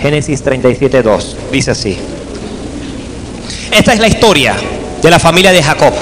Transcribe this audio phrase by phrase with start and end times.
[0.00, 1.50] Génesis 37.2.
[1.52, 1.98] Dice así.
[3.70, 4.56] Esta es la historia
[5.02, 5.92] de la familia de Jacob.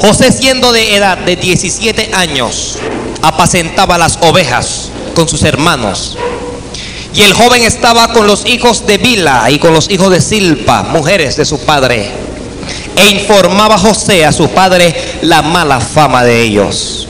[0.00, 2.78] José siendo de edad de 17 años,
[3.22, 6.18] apacentaba las ovejas con sus hermanos.
[7.14, 10.82] Y el joven estaba con los hijos de Bila y con los hijos de Silpa,
[10.82, 12.10] mujeres de su padre.
[12.96, 17.08] E informaba José a su padre la mala fama de ellos.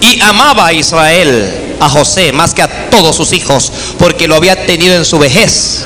[0.00, 4.66] Y amaba a Israel, a José, más que a todos sus hijos, porque lo había
[4.66, 5.84] tenido en su vejez.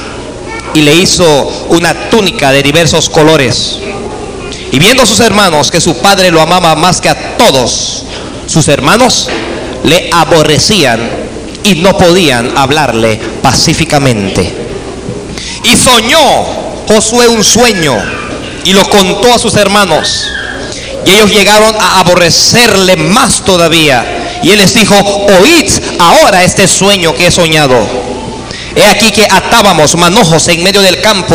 [0.75, 1.25] Y le hizo
[1.71, 3.79] una túnica de diversos colores.
[4.71, 8.05] Y viendo a sus hermanos que su padre lo amaba más que a todos,
[8.47, 9.29] sus hermanos
[9.85, 11.01] le aborrecían
[11.65, 14.52] y no podían hablarle pacíficamente.
[15.65, 16.19] Y soñó
[16.87, 17.97] Josué un sueño
[18.65, 20.30] y lo contó a sus hermanos.
[21.07, 24.18] Y ellos llegaron a aborrecerle más todavía.
[24.42, 27.74] Y él les dijo, oíd ahora este sueño que he soñado.
[28.77, 31.34] He aquí que atábamos manojos en medio del campo.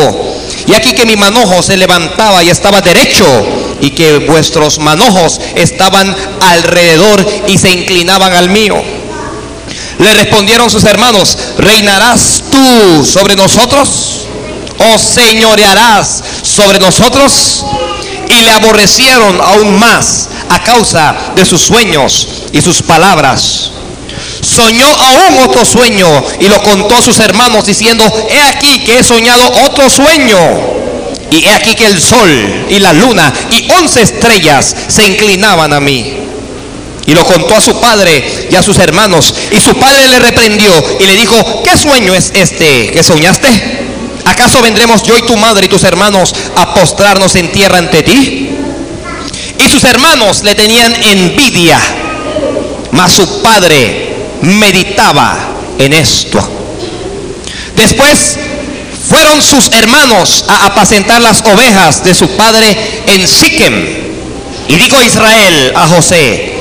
[0.68, 3.26] Y aquí que mi manojo se levantaba y estaba derecho.
[3.82, 8.82] Y que vuestros manojos estaban alrededor y se inclinaban al mío.
[10.00, 14.22] Le respondieron sus hermanos, ¿reinarás tú sobre nosotros?
[14.80, 17.64] ¿O señorearás sobre nosotros?
[18.34, 23.72] Y le aborrecieron aún más a causa de sus sueños y sus palabras.
[24.42, 26.08] Soñó aún otro sueño
[26.40, 30.38] y lo contó a sus hermanos diciendo, he aquí que he soñado otro sueño.
[31.32, 32.30] Y he aquí que el sol
[32.70, 36.14] y la luna y once estrellas se inclinaban a mí.
[37.06, 39.34] Y lo contó a su padre y a sus hermanos.
[39.52, 43.83] Y su padre le reprendió y le dijo, ¿qué sueño es este que soñaste?
[44.26, 48.50] ¿Acaso vendremos yo y tu madre y tus hermanos a postrarnos en tierra ante ti?
[49.60, 51.80] Y sus hermanos le tenían envidia,
[52.92, 55.38] mas su padre meditaba
[55.78, 56.40] en esto.
[57.76, 58.38] Después
[59.10, 62.76] fueron sus hermanos a apacentar las ovejas de su padre
[63.08, 63.74] en Siquem.
[64.68, 66.54] Y dijo Israel a José,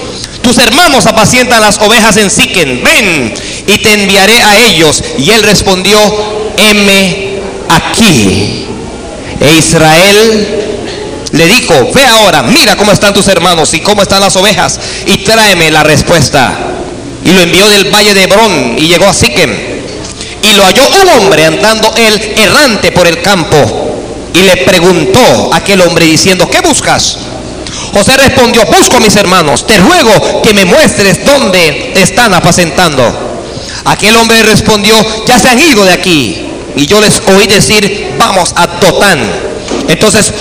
[0.42, 3.34] tus hermanos apacientan las ovejas en Siquem, ven
[3.66, 5.02] y te enviaré a ellos.
[5.18, 5.98] Y él respondió,
[6.58, 7.21] heme
[7.76, 8.66] aquí.
[9.40, 10.62] E Israel
[11.32, 15.18] le dijo, ve ahora, mira cómo están tus hermanos y cómo están las ovejas y
[15.18, 16.52] tráeme la respuesta.
[17.24, 19.50] Y lo envió del valle de Hebrón y llegó a Siquem.
[20.42, 23.56] Y lo halló un hombre andando él errante por el campo.
[24.34, 27.18] Y le preguntó a aquel hombre diciendo, ¿qué buscas?
[27.92, 33.02] José respondió, busco a mis hermanos, te ruego que me muestres dónde están apacentando.
[33.84, 34.94] Aquel hombre respondió,
[35.26, 36.51] ya se han ido de aquí.
[36.76, 39.20] Y yo les oí decir, vamos a Dotán.
[39.88, 40.32] Entonces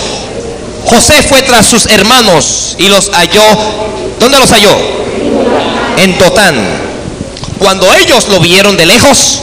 [0.86, 3.42] José fue tras sus hermanos y los halló.
[4.18, 4.76] ¿Dónde los halló?
[5.98, 6.56] En Dotán.
[7.58, 9.40] Cuando ellos lo vieron de lejos,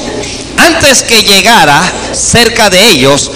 [0.58, 1.82] antes que llegara
[2.14, 3.32] cerca de ellos,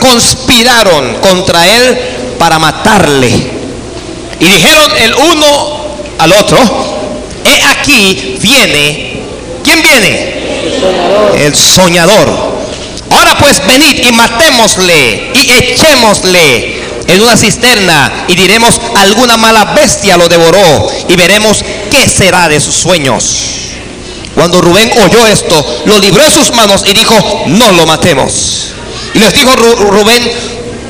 [0.00, 1.98] conspiraron contra él
[2.38, 3.28] para matarle.
[4.40, 5.78] Y dijeron el uno
[6.18, 6.58] al otro,
[7.44, 9.20] he aquí viene,
[9.64, 10.34] ¿quién viene?
[11.44, 12.47] El soñador.
[13.10, 20.16] Ahora pues venid y matémosle y echémosle en una cisterna y diremos alguna mala bestia
[20.16, 23.58] lo devoró y veremos qué será de sus sueños.
[24.34, 27.14] Cuando Rubén oyó esto, lo libró de sus manos y dijo,
[27.46, 28.72] no lo matemos.
[29.14, 30.30] Y les dijo Rubén,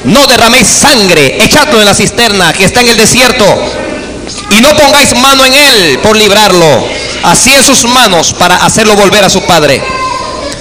[0.04, 3.44] no derraméis sangre, echadlo en la cisterna que está en el desierto
[4.50, 6.88] y no pongáis mano en él por librarlo.
[7.22, 9.82] Así en sus manos para hacerlo volver a su padre.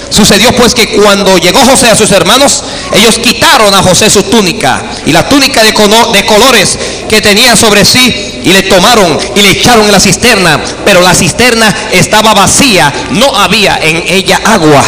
[0.09, 2.63] Sucedió pues que cuando llegó José a sus hermanos,
[2.93, 6.77] ellos quitaron a José su túnica y la túnica de, colores
[7.09, 11.13] que tenía sobre sí y le tomaron y le echaron en la cisterna, pero la
[11.13, 14.83] cisterna estaba vacía, no había en ella agua.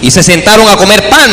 [0.00, 1.30] Y se sentaron a comer pan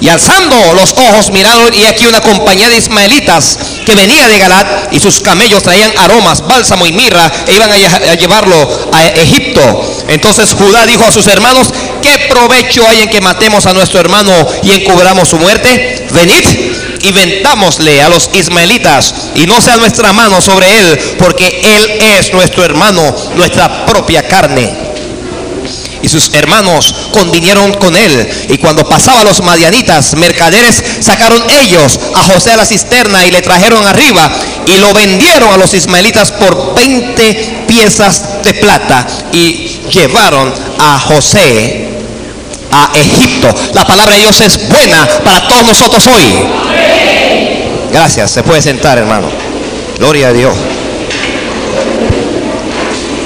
[0.00, 4.92] y alzando los ojos miraron y aquí una compañía de ismaelitas que venía de Galat
[4.92, 10.04] y sus camellos traían aromas, bálsamo y mirra e iban a llevarlo a Egipto.
[10.08, 11.68] Entonces Judá dijo a sus hermanos,
[12.02, 16.06] ¿qué provecho hay en que matemos a nuestro hermano y encubramos su muerte?
[16.12, 16.44] Venid
[17.00, 22.32] y ventámosle a los ismaelitas y no sea nuestra mano sobre él, porque él es
[22.32, 24.87] nuestro hermano, nuestra propia carne
[26.02, 28.28] y sus hermanos convinieron con él.
[28.48, 33.42] Y cuando pasaba los madianitas, mercaderes, sacaron ellos a José a la cisterna y le
[33.42, 34.30] trajeron arriba
[34.66, 41.88] y lo vendieron a los ismaelitas por 20 piezas de plata y llevaron a José
[42.70, 43.54] a Egipto.
[43.74, 46.24] La palabra de Dios es buena para todos nosotros hoy.
[47.92, 49.28] Gracias, se puede sentar hermano.
[49.98, 50.54] Gloria a Dios.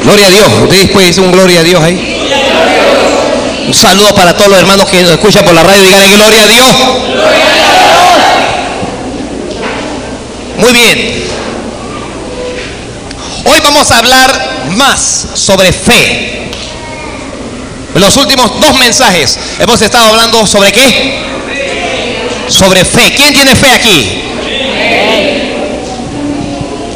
[0.04, 0.48] Gloria a Dios.
[0.62, 2.11] Ustedes pueden decir un gloria a Dios ahí.
[3.66, 5.82] Un saludo para todos los hermanos que nos escuchan por la radio.
[5.82, 6.68] Díganle gloria a Dios.
[10.58, 11.24] Muy bien.
[13.44, 16.50] Hoy vamos a hablar más sobre fe.
[17.94, 21.18] En los últimos dos mensajes hemos estado hablando sobre qué?
[22.48, 23.14] Sobre fe.
[23.14, 24.22] ¿Quién tiene fe aquí?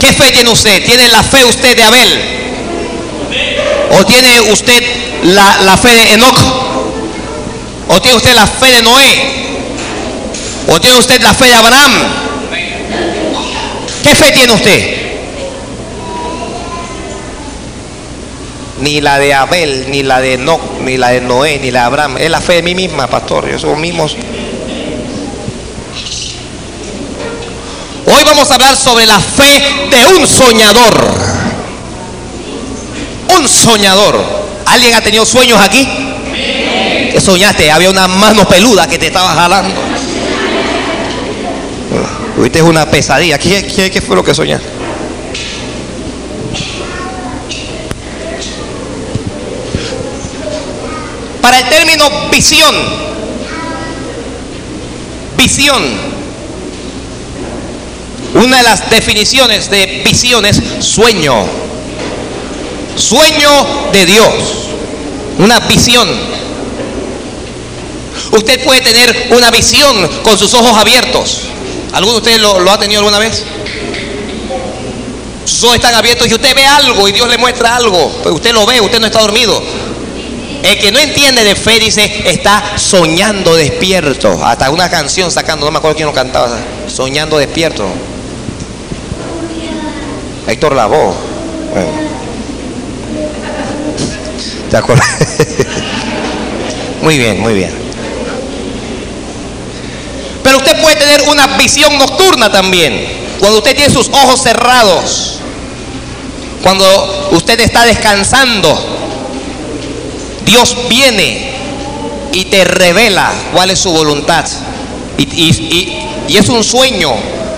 [0.00, 0.84] ¿Qué fe tiene usted?
[0.84, 2.35] ¿Tiene la fe usted de Abel?
[3.92, 4.82] ¿O tiene usted
[5.24, 6.38] la, la fe de Enoch?
[7.88, 9.46] ¿O tiene usted la fe de Noé?
[10.68, 11.92] ¿O tiene usted la fe de Abraham?
[14.02, 15.06] ¿Qué fe tiene usted?
[18.80, 21.86] Ni la de Abel, ni la de Enoch, ni la de Noé, ni la de
[21.86, 22.16] Abraham.
[22.18, 23.48] Es la fe de mí misma, pastor.
[23.48, 24.16] Yo somos mismos.
[28.06, 31.35] Hoy vamos a hablar sobre la fe de un soñador.
[33.38, 34.22] Un soñador.
[34.66, 35.86] ¿Alguien ha tenido sueños aquí?
[37.12, 37.70] ¿Qué soñaste?
[37.70, 39.74] Había una mano peluda que te estaba jalando.
[42.56, 43.38] Es una pesadilla.
[43.38, 44.66] ¿Qué, qué, qué fue lo que soñaste?
[51.42, 52.74] Para el término visión,
[55.36, 55.82] visión,
[58.34, 61.46] una de las definiciones de visión es sueño,
[62.96, 63.50] sueño
[63.92, 64.34] de Dios,
[65.38, 66.08] una visión.
[68.32, 71.42] Usted puede tener una visión con sus ojos abiertos.
[71.92, 73.44] ¿Alguno de ustedes lo, ha tenido alguna vez?
[75.44, 78.10] Sus ojos están abiertos y usted ve algo y Dios le muestra algo.
[78.22, 79.62] Pues usted lo ve, usted no está dormido.
[80.62, 84.44] El que no entiende de fe dice, está soñando despierto.
[84.44, 86.58] Hasta una canción sacando, no me acuerdo quién lo cantaba,
[86.88, 87.86] soñando despierto.
[90.48, 91.14] Héctor Lavoe.
[97.02, 97.70] Muy bien, muy bien.
[100.42, 103.06] Pero usted puede tener una visión nocturna también.
[103.38, 105.38] Cuando usted tiene sus ojos cerrados.
[106.62, 108.76] Cuando usted está descansando.
[110.44, 111.52] Dios viene
[112.32, 114.44] y te revela cuál es su voluntad.
[115.18, 117.12] Y, es un sueño,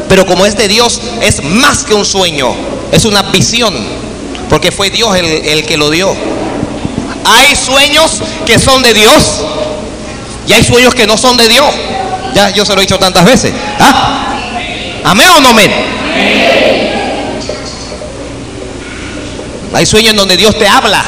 [0.08, 2.54] pero como es de Dios, es más que un sueño,
[2.93, 3.75] es una visión,
[4.49, 6.14] porque fue Dios el que lo dio.
[7.25, 9.43] Hay sueños que son de Dios
[10.47, 11.67] y hay sueños que no son de Dios.
[12.35, 13.53] Ya yo se lo he dicho tantas veces.
[13.79, 14.38] ¿Ah?
[15.05, 15.70] ¿Amén o no amén?
[19.75, 21.05] Hay sueños donde Dios te habla.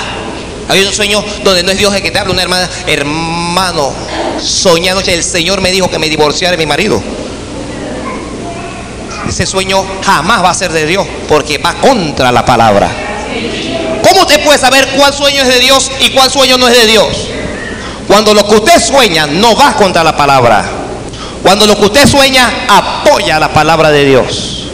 [0.69, 2.33] Hay un sueño donde no es Dios el que te habla.
[2.33, 3.93] Una hermana, hermano,
[4.41, 7.03] soñé anoche, el Señor me dijo que me divorciara de mi marido.
[9.29, 13.10] Ese sueño jamás va a ser de Dios porque va contra la palabra.
[14.03, 16.87] ¿Cómo usted puede saber cuál sueño es de Dios y cuál sueño no es de
[16.87, 17.09] Dios?
[18.07, 20.65] Cuando lo que usted sueña no va contra la palabra.
[21.43, 24.65] Cuando lo que usted sueña apoya la palabra de Dios.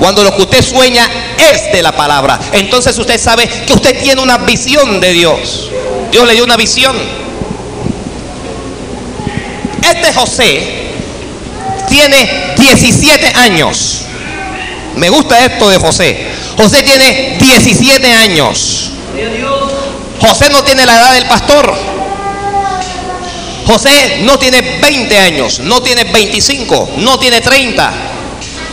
[0.00, 1.08] Cuando lo que usted sueña
[1.38, 2.38] es de la palabra.
[2.52, 5.70] Entonces usted sabe que usted tiene una visión de Dios.
[6.10, 6.96] Dios le dio una visión.
[9.82, 10.84] Este José
[11.88, 14.02] tiene 17 años.
[14.96, 16.33] Me gusta esto de José.
[16.56, 18.90] José tiene 17 años.
[20.20, 21.74] José no tiene la edad del pastor.
[23.66, 27.92] José no tiene 20 años, no tiene 25, no tiene 30.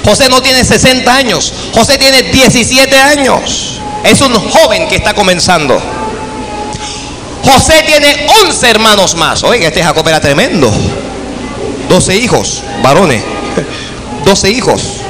[0.03, 3.79] José no tiene 60 años, José tiene 17 años.
[4.03, 5.79] Es un joven que está comenzando.
[7.43, 9.43] José tiene 11 hermanos más.
[9.43, 10.71] Oiga, este Jacob era tremendo.
[11.89, 13.23] 12 hijos, varones.
[14.25, 15.00] 12 hijos.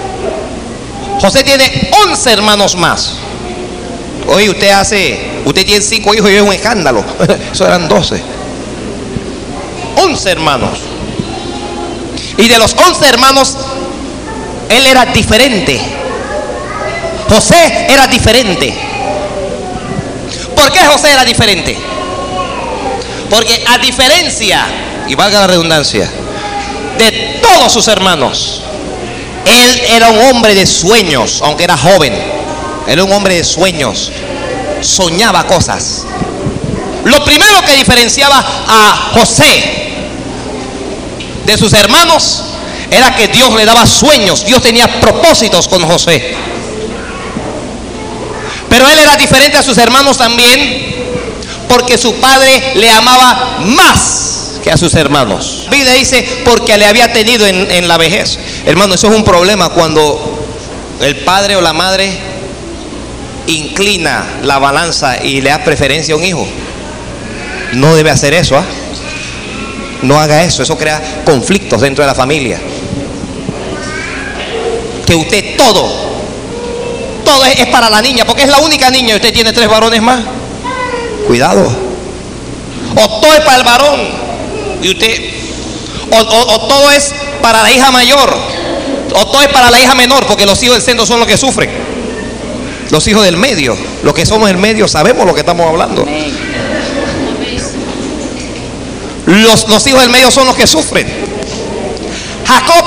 [1.21, 3.13] José tiene 11 hermanos más.
[4.27, 7.05] Oye, usted hace, usted tiene 5 hijos y es un escándalo.
[7.53, 8.21] Eso eran 12.
[9.97, 10.79] 11 hermanos.
[12.37, 13.55] Y de los 11 hermanos,
[14.69, 15.79] él era diferente.
[17.29, 18.73] José era diferente.
[20.55, 21.77] ¿Por qué José era diferente?
[23.29, 24.65] Porque a diferencia,
[25.07, 26.09] y valga la redundancia,
[26.97, 28.61] de todos sus hermanos,
[29.45, 32.13] él era un hombre de sueños, aunque era joven.
[32.87, 34.11] Era un hombre de sueños.
[34.81, 36.05] Soñaba cosas.
[37.03, 39.89] Lo primero que diferenciaba a José
[41.45, 42.43] de sus hermanos
[42.91, 44.45] era que Dios le daba sueños.
[44.45, 46.35] Dios tenía propósitos con José.
[48.69, 50.91] Pero él era diferente a sus hermanos también
[51.67, 55.67] porque su padre le amaba más que a sus hermanos.
[55.69, 58.37] Biblia dice porque le había tenido en, en la vejez.
[58.65, 60.45] Hermano, eso es un problema cuando
[61.01, 62.11] el padre o la madre
[63.47, 66.47] inclina la balanza y le da preferencia a un hijo.
[67.73, 68.65] No debe hacer eso, ¿ah?
[70.01, 72.59] No haga eso, eso crea conflictos dentro de la familia.
[75.05, 75.91] Que usted todo,
[77.23, 80.01] todo es para la niña, porque es la única niña y usted tiene tres varones
[80.01, 80.19] más.
[81.27, 81.91] Cuidado.
[82.95, 84.30] O todo es para el varón
[84.81, 85.33] y usted,
[86.11, 88.33] o, todo es para la hija mayor,
[89.13, 91.37] o todo es para la hija menor, porque los hijos del centro son los que
[91.37, 91.69] sufren.
[92.89, 96.05] Los hijos del medio, los que somos del medio sabemos lo que estamos hablando.
[99.25, 101.07] Los, los hijos del medio son los que sufren.
[102.45, 102.85] Jacob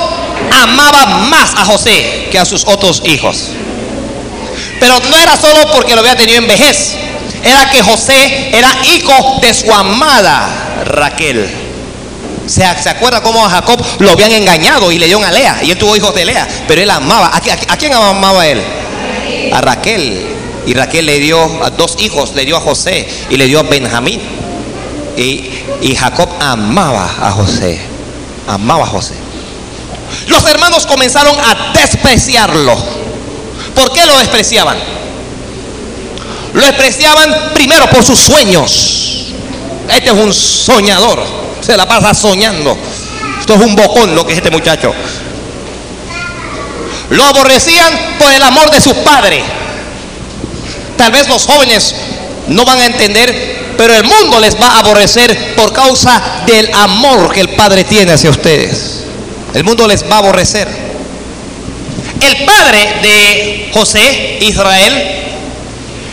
[0.63, 3.49] amaba más a José que a sus otros hijos.
[4.79, 6.97] Pero no era solo porque lo había tenido en vejez.
[7.43, 11.64] Era que José era hijo de su amada Raquel.
[12.47, 15.61] ¿Se, ¿Se acuerda cómo a Jacob lo habían engañado y le dieron a Lea?
[15.63, 16.47] Y él tuvo hijos de Lea.
[16.69, 17.29] Pero él amaba.
[17.29, 18.63] ¿A, qui- a qui- a quién amaba él?
[19.53, 20.27] A Raquel.
[20.67, 23.63] Y Raquel le dio a dos hijos, le dio a José y le dio a
[23.65, 24.21] Benjamín.
[25.17, 25.51] Y,
[25.83, 27.81] y Jacob amaba a José.
[28.49, 29.15] Amaba a José.
[30.29, 32.77] Los hermanos comenzaron a despreciarlo.
[33.75, 34.77] ¿Por qué lo despreciaban?
[36.53, 39.27] Lo despreciaban primero por sus sueños.
[39.89, 41.44] Este es un soñador.
[41.65, 42.77] Se la pasa soñando.
[43.41, 44.93] Esto es un bocón lo que es este muchacho.
[47.11, 49.43] Lo aborrecían por el amor de su padre.
[50.97, 51.95] Tal vez los jóvenes
[52.49, 57.33] no van a entender, pero el mundo les va a aborrecer por causa del amor
[57.33, 59.05] que el padre tiene hacia ustedes.
[59.55, 60.69] El mundo les va a aborrecer.
[62.21, 65.25] El padre de José, Israel,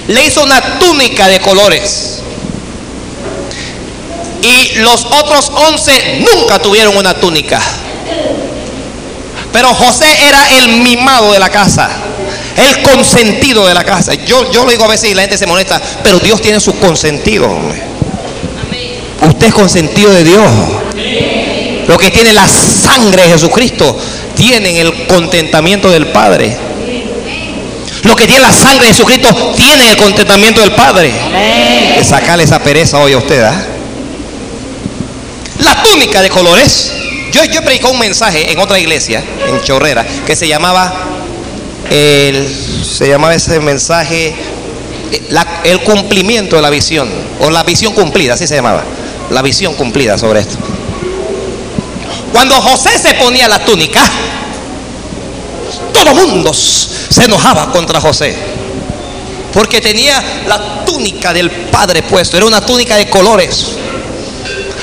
[0.07, 2.20] le hizo una túnica de colores.
[4.41, 7.61] Y los otros once nunca tuvieron una túnica.
[9.51, 11.89] Pero José era el mimado de la casa,
[12.55, 14.13] el consentido de la casa.
[14.13, 16.73] Yo, yo lo digo a veces y la gente se molesta, pero Dios tiene su
[16.79, 17.47] consentido.
[17.49, 17.81] hombre.
[19.21, 20.49] Usted es consentido de Dios.
[21.87, 23.97] Lo que tiene la sangre de Jesucristo
[24.35, 26.57] tienen el contentamiento del Padre.
[28.03, 31.13] Lo que tiene la sangre de Jesucristo tiene el contentamiento del Padre.
[31.97, 33.43] De sacarle esa pereza hoy a usted.
[33.43, 33.65] ¿ah?
[35.61, 36.91] La túnica de colores.
[37.31, 40.93] Yo, yo predicó un mensaje en otra iglesia, en Chorrera, que se llamaba,
[41.89, 44.35] el, se llamaba ese mensaje,
[45.63, 48.83] el cumplimiento de la visión, o la visión cumplida, así se llamaba,
[49.29, 50.57] la visión cumplida sobre esto.
[52.33, 54.01] Cuando José se ponía la túnica,
[55.93, 58.35] todo mundo se enojaba contra José.
[59.53, 63.67] Porque tenía la túnica del padre puesto, era una túnica de colores.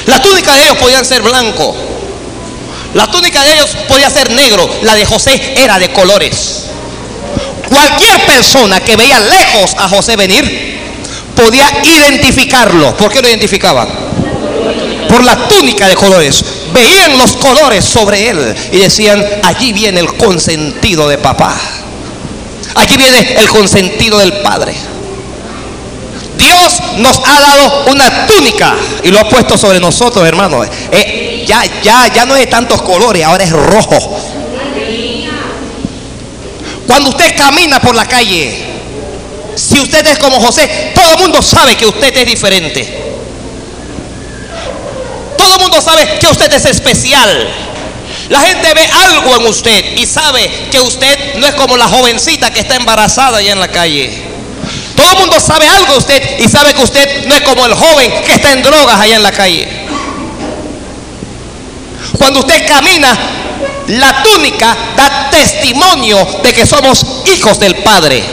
[0.09, 1.77] La túnica de ellos podían ser blanco.
[2.95, 4.69] La túnica de ellos podía ser negro.
[4.83, 6.65] La de José era de colores.
[7.69, 10.79] Cualquier persona que veía lejos a José venir
[11.37, 12.97] podía identificarlo.
[12.97, 13.87] ¿Por qué lo identificaban?
[15.11, 16.43] Por la túnica de colores.
[16.73, 21.55] Veían los colores sobre él y decían, allí viene el consentido de papá.
[22.75, 24.75] Allí viene el consentido del padre.
[26.39, 30.67] Dios nos ha dado una túnica y lo ha puesto sobre nosotros, hermanos.
[30.93, 34.19] Eh, ya, ya, ya no es de tantos colores, ahora es rojo.
[36.87, 38.65] Cuando usted camina por la calle,
[39.55, 43.05] si usted es como José, todo el mundo sabe que usted es diferente.
[45.37, 47.49] Todo el mundo sabe que usted es especial.
[48.29, 52.51] La gente ve algo en usted y sabe que usted no es como la jovencita
[52.51, 54.28] que está embarazada allá en la calle.
[54.99, 57.73] Todo el mundo sabe algo de usted y sabe que usted no es como el
[57.73, 59.69] joven que está en drogas allá en la calle.
[62.19, 63.17] Cuando usted camina,
[63.87, 68.25] la túnica da testimonio de que somos hijos del Padre.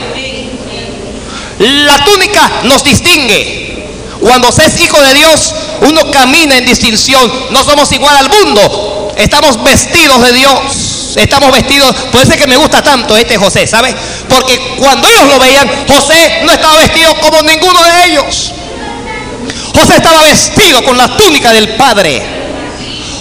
[1.60, 3.86] La túnica nos distingue.
[4.20, 7.32] Cuando se es hijo de Dios, uno camina en distinción.
[7.50, 9.14] No somos igual al mundo.
[9.16, 10.95] Estamos vestidos de Dios.
[11.16, 11.94] Estamos vestidos.
[12.12, 13.94] Por eso es que me gusta tanto este José, ¿sabe?
[14.28, 18.52] Porque cuando ellos lo veían, José no estaba vestido como ninguno de ellos.
[19.74, 22.22] José estaba vestido con la túnica del Padre.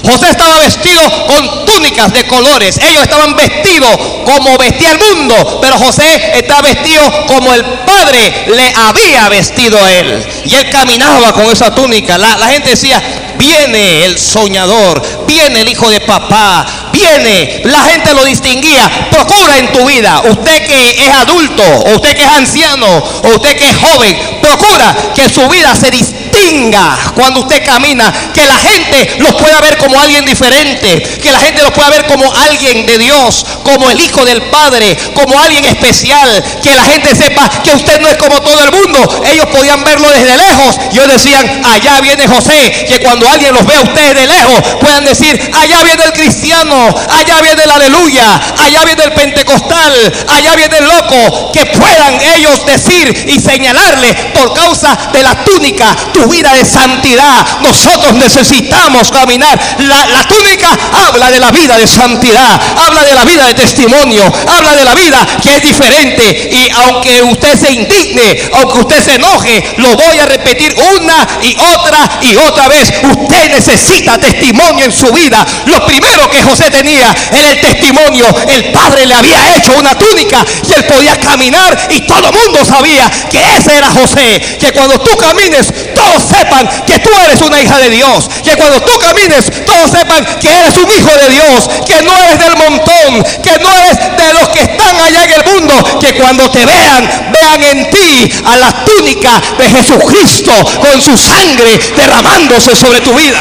[0.03, 2.77] José estaba vestido con túnicas de colores.
[2.77, 3.89] Ellos estaban vestidos
[4.23, 5.59] como vestía el mundo.
[5.61, 10.25] Pero José estaba vestido como el Padre le había vestido a él.
[10.45, 12.17] Y él caminaba con esa túnica.
[12.17, 13.01] La gente decía,
[13.37, 17.61] viene el soñador, viene el hijo de papá, viene.
[17.65, 18.89] La gente lo distinguía.
[19.11, 21.63] Procura en tu vida, usted que es adulto,
[21.95, 26.97] usted que es anciano, usted que es joven, procura que su vida se distinga distinga
[27.15, 31.61] cuando usted camina, que la gente los pueda ver como alguien diferente, que la gente
[31.61, 36.43] los pueda ver como alguien de Dios, como el Hijo del Padre, como alguien especial,
[36.61, 39.25] que la gente sepa que usted no es como todo el mundo.
[39.31, 43.65] Ellos podían verlo desde lejos y ellos decían, allá viene José, que cuando alguien los
[43.65, 48.41] vea a ustedes de lejos puedan decir, allá viene el cristiano, allá viene el aleluya,
[48.57, 54.53] allá viene el pentecostal, allá viene el loco, que puedan ellos decir y señalarle por
[54.53, 57.45] causa de la túnica, tu vida de santidad.
[57.61, 59.59] Nosotros necesitamos caminar.
[59.79, 60.69] La, túnica
[61.07, 64.95] habla de la vida de santidad, habla de la vida de testimonio, habla de la
[64.95, 66.49] vida que es diferente.
[66.51, 71.55] Y aunque usted se indigne, aunque usted se enoje, lo voy a repetir una y
[71.75, 72.91] otra y otra vez.
[73.03, 75.45] Usted necesita testimonio en su vida.
[75.65, 78.25] Lo primero que José tenía era el testimonio.
[78.47, 82.65] El padre le había hecho una túnica y él podía caminar y todo el mundo
[82.65, 84.57] sabía que ese era José.
[84.59, 88.29] Que cuando tú camines, todos sepan que tú eres una hija de Dios.
[88.43, 91.69] Que cuando tú camines, todos sepan que eres un hijo de Dios.
[91.87, 93.23] Que no eres del montón.
[93.41, 95.99] Que no eres de los que están allá en el mundo.
[95.99, 101.79] Que cuando te vean, vean en ti a la túnica de Jesucristo con su sangre
[101.95, 103.39] derramándose sobre tu vida.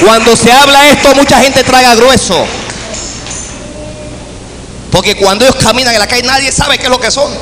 [0.00, 2.59] Cuando se habla esto, mucha gente traga grueso.
[4.90, 7.32] Porque cuando ellos caminan en la calle, nadie sabe qué es lo que son.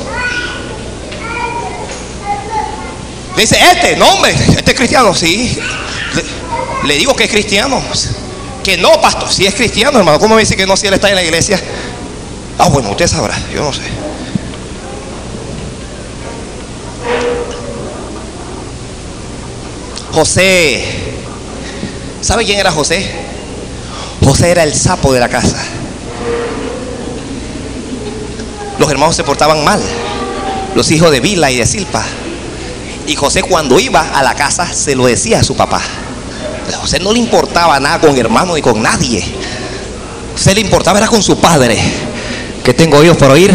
[3.36, 5.56] Dice, este, no hombre, este es cristiano, sí.
[6.84, 7.80] Le, digo que es cristiano.
[8.64, 10.18] Que no, pastor, si es cristiano, hermano.
[10.18, 11.60] ¿Cómo me dice que no si él está en la iglesia?
[12.58, 13.82] Ah, bueno, usted sabrá, yo no sé.
[20.12, 20.84] José,
[22.20, 23.08] ¿sabe quién era José?
[24.24, 25.77] José era el sapo de la casa.
[28.78, 29.80] Los hermanos se portaban mal,
[30.74, 32.04] los hijos de Vila y de Silpa.
[33.06, 35.80] Y José cuando iba a la casa se lo decía a su papá.
[36.72, 39.24] A José no le importaba nada con hermano ni con nadie.
[40.36, 41.78] Se le importaba era con su padre.
[42.62, 43.52] Que tengo oídos por oír?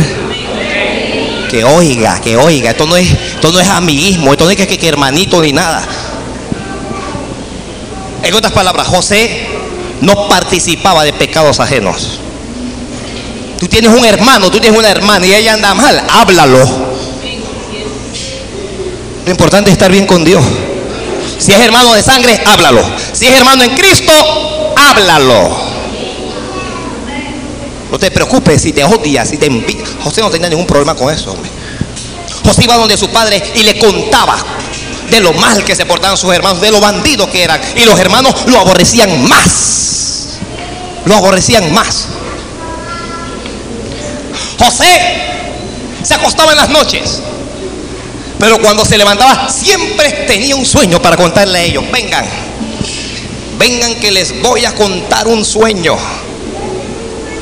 [1.50, 2.72] Que oiga, que oiga.
[2.72, 5.84] Esto no es, esto no es amiguismo, esto no es que, que, hermanito ni nada.
[8.24, 9.48] En otras palabras, José
[10.02, 12.20] no participaba de pecados ajenos.
[13.64, 16.60] Tú tienes un hermano, tú tienes una hermana y ella anda mal, háblalo.
[19.26, 20.44] Lo importante es estar bien con Dios.
[21.40, 22.84] Si es hermano de sangre, háblalo.
[23.14, 24.12] Si es hermano en Cristo,
[24.76, 25.50] háblalo.
[27.90, 29.86] No te preocupes si te odia, si te envidia.
[30.04, 31.50] José no tenía ningún problema con eso, hombre.
[32.46, 34.36] José iba donde su padre y le contaba
[35.10, 37.62] de lo mal que se portaban sus hermanos, de lo bandidos que eran.
[37.78, 40.40] Y los hermanos lo aborrecían más.
[41.06, 42.08] Lo aborrecían más.
[44.58, 45.02] José
[46.04, 47.22] se acostaba en las noches.
[48.40, 51.84] Pero cuando se levantaba siempre tenía un sueño para contarle a ellos.
[51.92, 52.26] Vengan,
[53.58, 55.96] vengan que les voy a contar un sueño.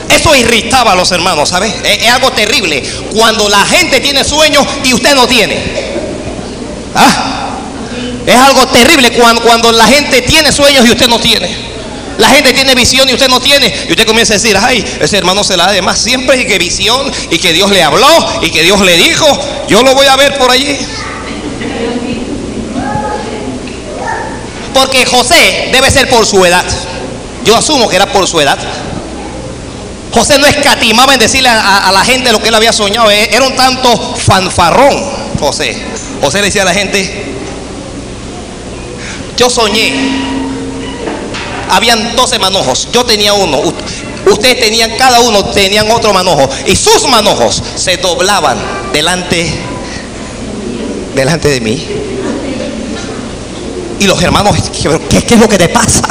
[0.09, 1.73] Eso irritaba a los hermanos, ¿sabes?
[1.83, 2.83] Es, algo terrible.
[3.13, 5.57] Cuando la gente tiene sueños y usted no tiene.
[6.93, 7.47] ¿Ah?
[8.27, 11.70] Es algo terrible cuando, cuando la gente tiene sueños y usted no tiene.
[12.17, 13.73] La gente tiene visión y usted no tiene.
[13.87, 16.45] Y usted comienza a decir, ay, ese hermano se la da de más siempre y
[16.45, 18.07] que visión y que Dios le habló
[18.41, 19.25] y que Dios le dijo,
[19.67, 20.77] yo lo voy a ver por allí.
[24.73, 26.65] Porque José debe ser por su edad.
[27.43, 28.57] Yo asumo que era por su edad.
[30.13, 33.09] José no escatimaba en decirle a, la gente lo que él había soñado.
[33.09, 34.95] Eh, era un tanto fanfarrón,
[35.39, 35.77] José.
[36.21, 37.25] José le decía a la gente,
[39.37, 40.40] yo soñé.
[41.71, 42.89] Habían 12 manojos.
[42.91, 43.61] Yo tenía uno.
[44.25, 46.49] Ustedes tenían, cada uno tenían otro manojo.
[46.67, 48.57] Y sus manojos se doblaban
[48.91, 49.51] delante,
[51.15, 51.87] delante de mí.
[53.99, 54.55] Y los hermanos,
[55.09, 56.01] ¿qué, es lo que te pasa?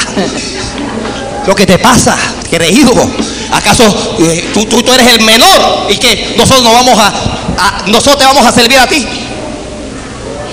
[1.47, 2.17] Lo que te pasa,
[2.51, 2.93] creído.
[3.53, 3.83] ¿Acaso
[4.21, 8.47] eh, tú, tú, eres el menor y que nosotros nos vamos a, nosotros te vamos
[8.47, 9.07] a servir a ti?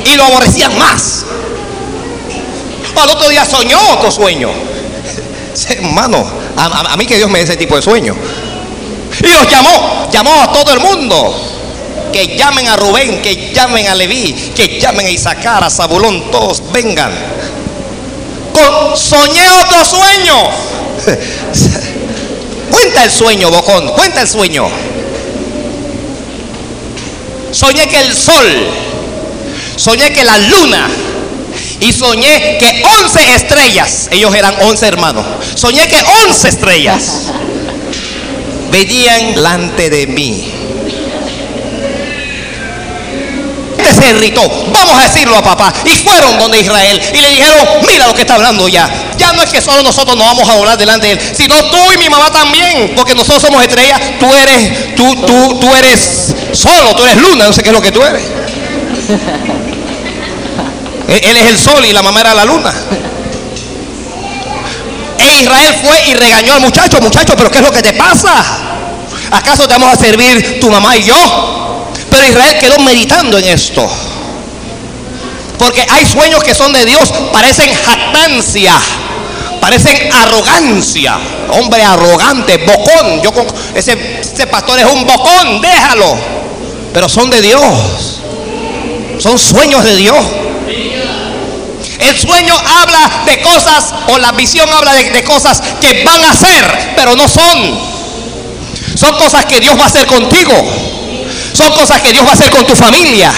[0.06, 1.26] Y lo aborrecían más.
[2.96, 4.50] Al otro día soñó otro sueño.
[5.70, 8.16] Hermano, a, a, mí que Dios me dé ese tipo de sueño.
[9.20, 11.54] Y los llamó, llamó a todo el mundo.
[12.14, 16.64] Que llamen a Rubén, que llamen a Leví, que llamen a Isaacar, a Zabulón, todos
[16.72, 17.12] vengan.
[18.54, 20.36] Con, soñé otro sueño.
[22.72, 24.68] Cuenta el sueño, Bocón, cuenta el sueño.
[27.52, 28.68] Soñé que el sol,
[29.78, 30.88] soñé que la luna
[31.88, 37.04] y soñé que 11 estrellas, ellos eran 11 hermanos, soñé que 11 estrellas
[38.70, 40.54] venían delante de mí.
[43.78, 44.42] Este se irritó,
[44.74, 45.74] vamos a decirlo a papá.
[45.86, 48.90] Y fueron donde Israel y le dijeron, mira lo que está hablando ya.
[49.18, 51.78] Ya no es que solo nosotros nos vamos a adorar delante de él, sino tú
[51.94, 56.96] y mi mamá también, porque nosotros somos estrellas, tú eres, tú, tú, tú eres solo,
[56.96, 58.24] tú eres luna, no sé qué es lo que tú eres.
[61.08, 62.74] Él es el sol y la mamá era la luna.
[65.18, 68.44] E Israel fue y regañó al muchacho, muchacho, pero ¿qué es lo que te pasa?
[69.32, 71.86] ¿Acaso te vamos a servir tu mamá y yo?
[72.10, 73.90] Pero Israel quedó meditando en esto.
[75.58, 78.74] Porque hay sueños que son de Dios, parecen jactancia,
[79.60, 81.18] parecen arrogancia.
[81.50, 83.22] Hombre arrogante, bocón.
[83.24, 83.32] Yo
[83.74, 86.16] ese, ese pastor es un bocón, déjalo.
[86.94, 88.22] Pero son de Dios.
[89.20, 90.18] Son sueños de Dios.
[92.00, 96.94] El sueño habla de cosas, o la visión habla de, cosas que van a ser,
[96.96, 97.98] pero no son.
[98.96, 100.54] Son cosas que Dios va a hacer contigo.
[101.54, 103.32] Son cosas que Dios va a hacer con tu familia.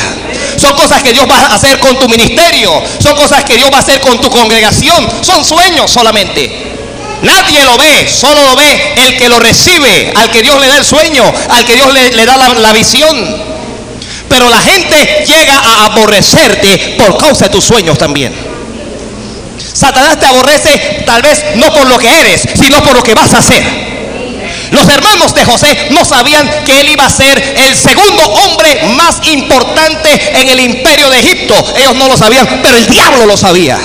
[0.58, 2.82] Son cosas que Dios va a hacer con tu ministerio.
[3.02, 5.08] Son cosas que Dios va a hacer con tu congregación.
[5.22, 6.76] Son sueños solamente.
[7.22, 10.78] Nadie lo ve, solo lo ve el que lo recibe, al que Dios le da
[10.78, 13.50] el sueño, al que Dios le, da la visión.
[14.30, 18.49] Pero la gente llega a aborrecerte por causa de tus sueños también.
[19.74, 23.34] Satanás te aborrece tal vez no por lo que eres, sino por lo que vas
[23.34, 23.64] a hacer.
[24.72, 29.18] Los hermanos de José no sabían que él iba a ser el segundo hombre más
[29.28, 31.56] importante en el imperio de Egipto.
[31.78, 33.80] Ellos no lo sabían, pero el diablo lo sabía.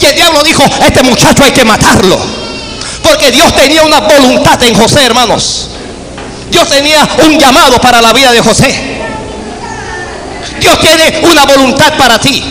[0.00, 2.18] Y el diablo dijo, este muchacho hay que matarlo.
[3.02, 5.68] Porque Dios tenía una voluntad en José, hermanos.
[6.50, 8.74] Dios tenía un llamado para la vida de José.
[10.60, 12.42] Dios tiene una voluntad para ti.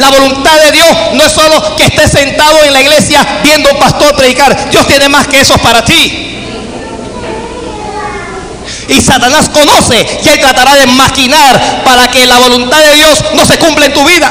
[0.00, 3.72] La voluntad de Dios no es solo que estés sentado en la iglesia viendo a
[3.74, 4.70] un pastor predicar.
[4.70, 6.38] Dios tiene más que eso para ti.
[8.88, 13.44] Y Satanás conoce y él tratará de maquinar para que la voluntad de Dios no
[13.44, 14.30] se cumpla en tu vida.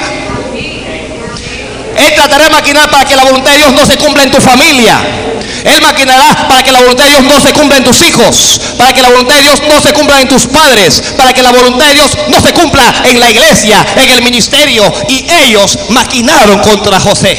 [1.98, 4.42] Él tratará de maquinar para que la voluntad de Dios no se cumpla en tu
[4.42, 4.98] familia.
[5.64, 8.94] Él maquinará para que la voluntad de Dios no se cumpla en tus hijos, para
[8.94, 11.88] que la voluntad de Dios no se cumpla en tus padres, para que la voluntad
[11.88, 14.92] de Dios no se cumpla en la iglesia, en el ministerio.
[15.10, 17.38] Y ellos maquinaron contra José.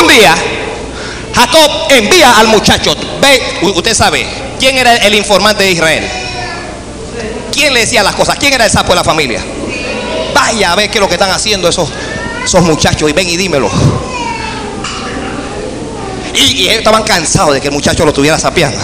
[0.00, 0.34] Un día,
[1.34, 2.94] Jacob envía al muchacho.
[3.20, 3.42] Ve,
[3.74, 4.26] usted sabe,
[4.58, 6.08] ¿quién era el informante de Israel?
[7.52, 8.36] ¿Quién le decía las cosas?
[8.38, 9.42] ¿Quién era el sapo de la familia?
[10.34, 11.88] Vaya a ver qué es lo que están haciendo esos,
[12.44, 13.70] esos muchachos y ven y dímelo.
[16.34, 18.78] Y, y estaban cansados de que el muchacho lo estuviera sapeando.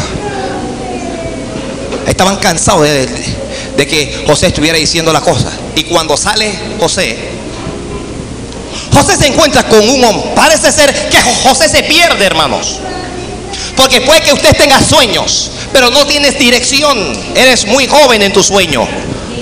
[2.06, 5.50] Estaban cansados de, que José estuviera diciendo la cosa.
[5.74, 7.16] Y cuando sale José,
[8.92, 10.30] José se encuentra con un hombre.
[10.36, 12.78] Parece ser que Jo- José se pierde, hermanos.
[13.76, 16.96] Porque puede que usted tenga sueños, pero no tienes dirección.
[17.34, 18.86] Eres muy joven en tu sueño.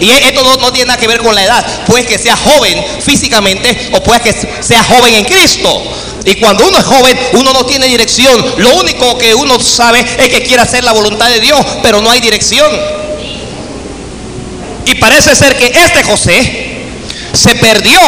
[0.00, 1.84] Y e- esto no, no tiene nada que ver con la edad.
[1.86, 5.82] Puede que sea joven físicamente o puede que sea joven en Cristo.
[6.24, 8.44] Y cuando uno es joven, uno no tiene dirección.
[8.58, 12.10] Lo único que uno sabe es que quiere hacer la voluntad de Dios, pero no
[12.10, 12.70] hay dirección.
[14.86, 16.82] Y parece ser que este José
[17.32, 17.98] se perdió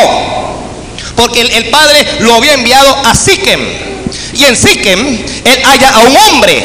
[1.16, 3.60] porque el, padre lo había enviado a Siquem.
[4.34, 6.62] Y en Siquem él halla a un hombre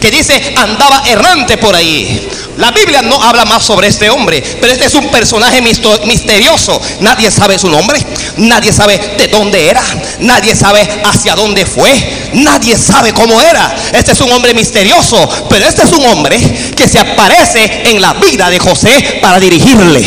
[0.00, 2.28] que dice andaba errante por ahí.
[2.56, 6.80] La Biblia no habla más sobre este hombre, pero este es un personaje misterioso.
[7.00, 7.98] Nadie sabe su nombre,
[8.38, 9.82] nadie sabe de dónde era,
[10.20, 11.92] nadie sabe hacia dónde fue,
[12.32, 13.76] nadie sabe cómo era.
[13.92, 16.38] Este es un hombre misterioso, pero este es un hombre
[16.74, 20.02] que se aparece en la vida de José para dirigirle.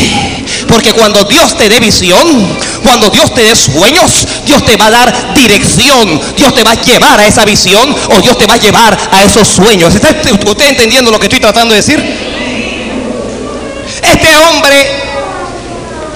[0.67, 2.17] Porque cuando Dios te dé visión,
[2.83, 6.19] cuando Dios te dé sueños, Dios te va a dar dirección.
[6.35, 9.23] Dios te va a llevar a esa visión o Dios te va a llevar a
[9.23, 9.93] esos sueños.
[9.95, 12.28] ¿Está usted entendiendo lo que estoy tratando de decir?
[14.01, 14.91] Este hombre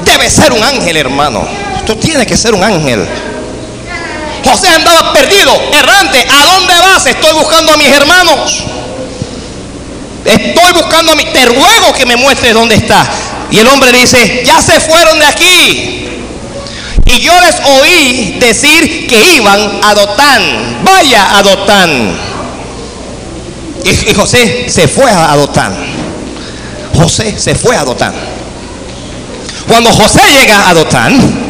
[0.06, 1.46] debe ser un ángel, hermano.
[1.78, 3.08] Esto tiene que ser un ángel.
[4.44, 6.26] José andaba perdido, errante.
[6.30, 7.06] ¿A dónde vas?
[7.06, 8.64] Estoy buscando a mis hermanos.
[10.26, 11.26] Estoy buscando a mi.
[11.26, 13.06] Te ruego que me muestres dónde está.
[13.52, 16.00] Y el hombre dice, ya se fueron de aquí.
[17.06, 20.84] Y yo les oí decir que iban a Dotán.
[20.84, 22.18] Vaya a Dotán.
[23.84, 26.03] Y, y José se fue a Dotán.
[26.96, 28.14] José se fue a Dotán.
[29.68, 31.44] Cuando José llega a Dotán,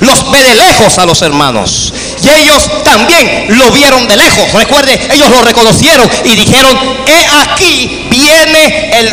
[0.00, 1.92] los ve de lejos a los hermanos.
[2.22, 4.52] Y ellos también lo vieron de lejos.
[4.52, 6.76] Recuerde, ellos lo reconocieron y dijeron,
[7.06, 9.10] he aquí viene el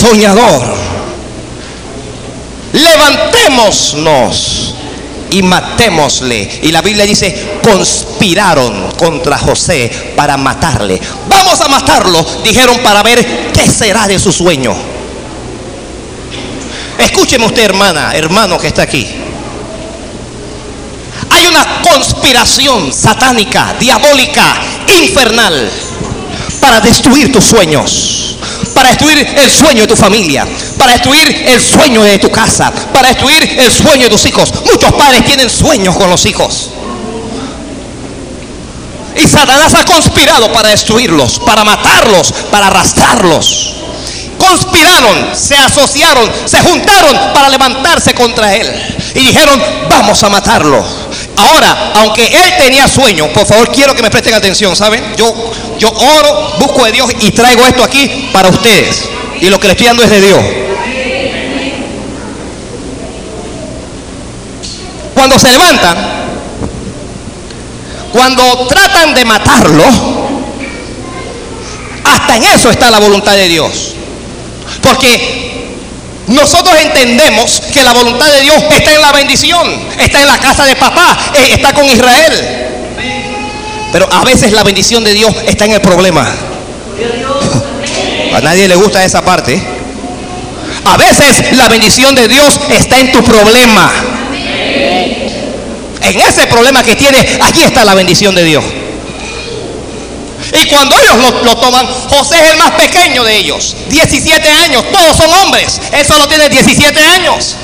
[0.00, 0.74] soñador.
[2.72, 4.74] Levantémonos
[5.32, 6.60] y matémosle.
[6.62, 11.00] Y la Biblia dice, conspiraron contra José para matarle.
[11.28, 14.74] Vamos a matarlo, dijeron para ver qué será de su sueño.
[16.98, 19.06] Escúcheme usted, hermana, hermano que está aquí.
[21.30, 24.54] Hay una conspiración satánica, diabólica,
[25.02, 25.70] infernal
[26.60, 28.36] para destruir tus sueños,
[28.82, 30.44] para destruir el sueño de tu familia,
[30.76, 34.52] para destruir el sueño de tu casa, para destruir el sueño de tus hijos.
[34.64, 36.70] Muchos padres tienen sueños con los hijos.
[39.14, 43.74] Y Satanás ha conspirado para destruirlos, para matarlos, para arrastrarlos.
[44.36, 48.68] Conspiraron, se asociaron, se juntaron para levantarse contra él.
[49.14, 50.84] Y dijeron, vamos a matarlo.
[51.36, 55.02] Ahora, aunque él tenía sueño, por favor quiero que me presten atención, ¿saben?
[55.16, 55.34] Yo,
[55.78, 59.04] yo oro, busco de Dios y traigo esto aquí para ustedes.
[59.40, 60.40] Y lo que le estoy dando es de Dios.
[65.14, 65.96] Cuando se levantan,
[68.12, 69.84] cuando tratan de matarlo,
[72.04, 73.94] hasta en eso está la voluntad de Dios.
[74.82, 75.51] Porque
[76.28, 80.64] nosotros entendemos que la voluntad de Dios está en la bendición, está en la casa
[80.64, 82.68] de papá, eh, está con Israel.
[83.92, 86.26] Pero a veces la bendición de Dios está en el problema.
[88.34, 89.60] A nadie le gusta esa parte.
[90.84, 93.92] A veces la bendición de Dios está en tu problema.
[96.00, 98.64] En ese problema que tienes, aquí está la bendición de Dios.
[100.52, 103.76] Y cuando ellos lo, toman, José es el más pequeño de ellos.
[103.88, 105.80] 17 años, todos son hombres.
[105.92, 107.56] Él solo tiene 17 años.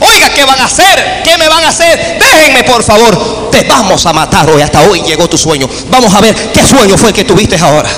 [0.00, 1.22] Oiga, ¿qué van a hacer?
[1.24, 2.18] ¿Qué me van a hacer?
[2.18, 3.50] Déjenme, por favor.
[3.50, 4.62] Te vamos a matar hoy.
[4.62, 5.68] Hasta hoy llegó tu sueño.
[5.88, 7.88] Vamos a ver qué sueño fue el que tuviste ahora.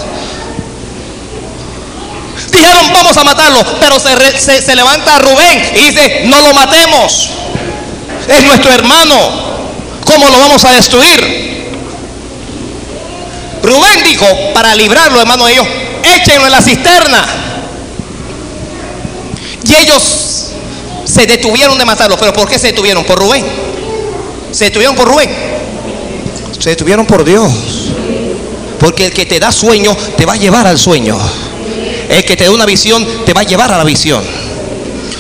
[2.51, 3.65] Dijeron, vamos a matarlo.
[3.81, 7.31] Pero se, se levanta Rubén y dice, no lo matemos.
[8.29, 9.49] Es nuestro hermano.
[10.05, 11.58] ¿Cómo lo vamos a destruir?
[13.63, 15.67] Rubén dijo, para librarlo, hermano, de ellos,
[16.17, 17.25] échenlo en la cisterna.
[19.65, 20.03] Y ellos
[21.05, 22.17] se detuvieron de matarlo.
[22.19, 23.05] ¿Pero por qué se detuvieron?
[23.05, 23.45] Por Rubén.
[24.53, 25.31] Se detuvieron por Rubén.
[26.59, 27.53] Se detuvieron por Dios.
[28.79, 31.19] Porque el que te da sueño te va a llevar al sueño.
[32.09, 34.23] El que te da una visión te va a llevar a la visión.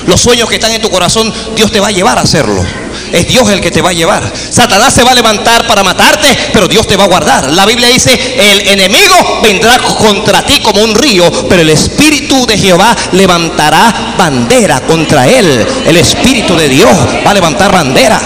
[0.06, 2.64] Los sueños que están en tu corazón, Dios te va a llevar a hacerlo.
[3.12, 4.32] Es Dios el que te va a llevar.
[4.50, 7.50] Satanás se va a levantar para matarte, pero Dios te va a guardar.
[7.50, 12.58] La Biblia dice, el enemigo vendrá contra ti como un río, pero el Espíritu de
[12.58, 15.66] Jehová levantará bandera contra él.
[15.86, 16.90] El Espíritu de Dios
[17.26, 18.20] va a levantar bandera.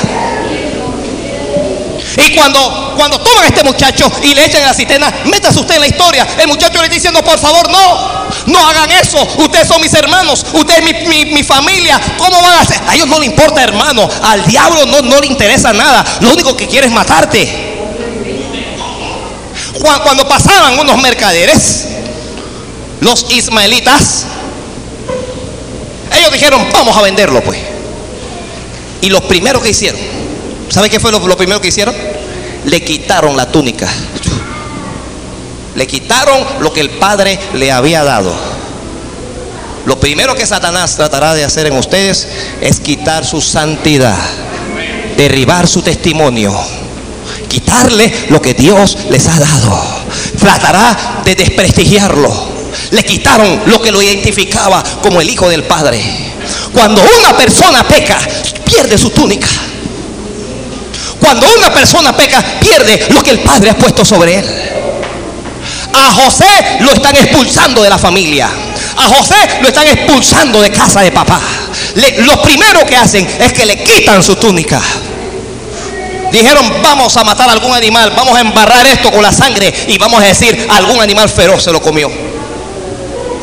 [2.17, 5.75] Y cuando, cuando toman a este muchacho y le echan en la cisterna, métase usted
[5.75, 6.27] en la historia.
[6.39, 9.19] El muchacho le está diciendo, por favor, no, no hagan eso.
[9.39, 12.01] Ustedes son mis hermanos, ustedes mi, mi, familia.
[12.19, 12.81] ¿Cómo van a hacer?
[12.87, 14.09] A ellos no le importa, hermano.
[14.23, 16.05] Al diablo no, no le interesa nada.
[16.21, 17.71] Lo único que quiere es matarte.
[20.05, 21.87] Cuando pasaban unos mercaderes,
[23.01, 24.25] los ismaelitas,
[26.17, 27.59] ellos dijeron, vamos a venderlo pues.
[29.01, 30.01] Y lo primero que hicieron,
[30.69, 31.95] ¿sabe qué fue lo primero que hicieron?
[32.65, 33.89] Le quitaron la túnica.
[35.75, 38.33] Le quitaron lo que el Padre le había dado.
[39.87, 42.29] Lo primero que Satanás tratará de hacer en ustedes
[42.61, 44.17] es quitar su santidad,
[45.17, 46.57] derribar su testimonio,
[47.49, 49.83] quitarle lo que Dios les ha dado.
[50.39, 52.53] Tratará de desprestigiarlo.
[52.91, 56.01] Le quitaron lo que lo identificaba como el Hijo del Padre.
[56.73, 58.19] Cuando una persona peca,
[58.65, 59.49] pierde su túnica.
[61.23, 64.45] Cuando una persona peca, pierde lo que el Padre ha puesto sobre él.
[65.95, 66.47] A José
[66.81, 68.49] lo están expulsando de la familia.
[68.97, 71.41] A José lo están expulsando de casa de papá.
[71.95, 74.81] lo primero que hacen es que le quitan su túnica.
[76.33, 80.21] Dijeron, vamos a matar algún animal, vamos a embarrar esto con la sangre y vamos
[80.21, 82.11] a decir, algún animal feroz se lo comió.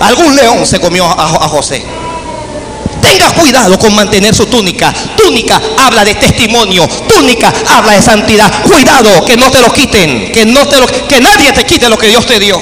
[0.01, 1.98] Algún león se comió a José.
[3.19, 4.93] Tenga cuidado con mantener su túnica.
[5.17, 6.87] Túnica habla de testimonio.
[6.87, 8.49] Túnica habla de santidad.
[8.63, 10.31] Cuidado que no te lo quiten.
[10.31, 12.61] Que, no te lo, que nadie te quite lo que Dios te dio.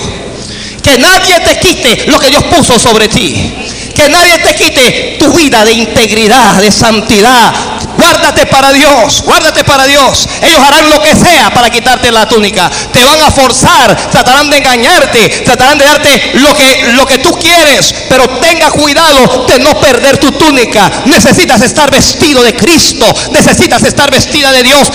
[0.82, 3.54] Que nadie te quite lo que Dios puso sobre ti.
[3.94, 7.54] Que nadie te quite tu vida de integridad, de santidad,
[7.98, 10.28] Guárdate para Dios, guárdate para Dios.
[10.42, 12.70] Ellos harán lo que sea para quitarte la túnica.
[12.94, 17.32] Te van a forzar, tratarán de engañarte, tratarán de darte lo que, lo que tú
[17.40, 17.94] quieres.
[18.10, 20.90] Pero tenga cuidado de no perder tu túnica.
[21.06, 23.06] Necesitas estar vestido de Cristo.
[23.32, 24.92] Necesitas estar vestida de Dios.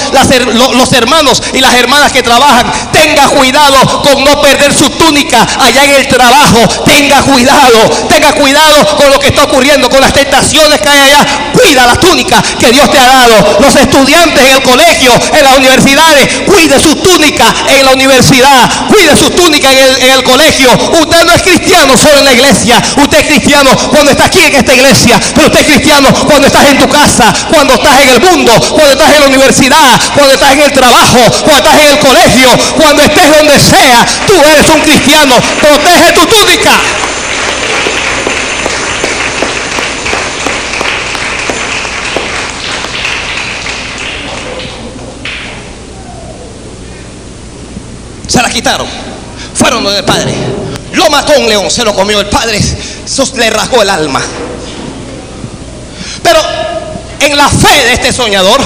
[0.54, 5.84] los hermanos y las hermanas que trabajan, tenga cuidado con no perder su túnica allá
[5.84, 6.84] en el trabajo.
[6.84, 11.26] Tenga cuidado, tenga cuidado con lo que está ocurriendo, con las tentaciones que hay allá.
[11.52, 13.58] Cuida la túnica que Dios te ha dado.
[13.60, 19.16] Los estudiantes en el colegio, en las universidades, cuide su túnica en la universidad, cuide
[19.16, 20.70] su túnica en el, colegio.
[21.00, 24.54] Usted no es cristiano solo en la iglesia, usted es cristiano cuando está aquí en
[24.54, 28.20] esta iglesia, pero usted es cristiano cuando estás en tu casa, cuando estás en el
[28.20, 31.98] mundo, cuando estás en la universidad, cuando estás en el trabajo, cuando estás en el
[31.98, 35.34] colegio, cuando estés donde sea, tú eres un cristiano.
[35.60, 36.70] Protege tu túnica.
[48.32, 48.86] Se la quitaron.
[49.52, 50.32] Fueron donde el padre.
[50.94, 52.58] Lo mató un león, se lo comió el padre.
[53.36, 54.22] Le rasgó el alma.
[56.22, 56.40] Pero
[57.20, 58.58] en la fe de este soñador,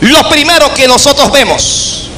[0.00, 2.08] lo primero que nosotros vemos,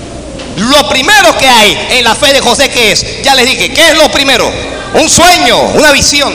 [0.59, 3.25] lo primero que hay en la fe de José, que es?
[3.25, 4.49] Ya les dije, ¿qué es lo primero?
[4.95, 6.33] Un sueño, una visión.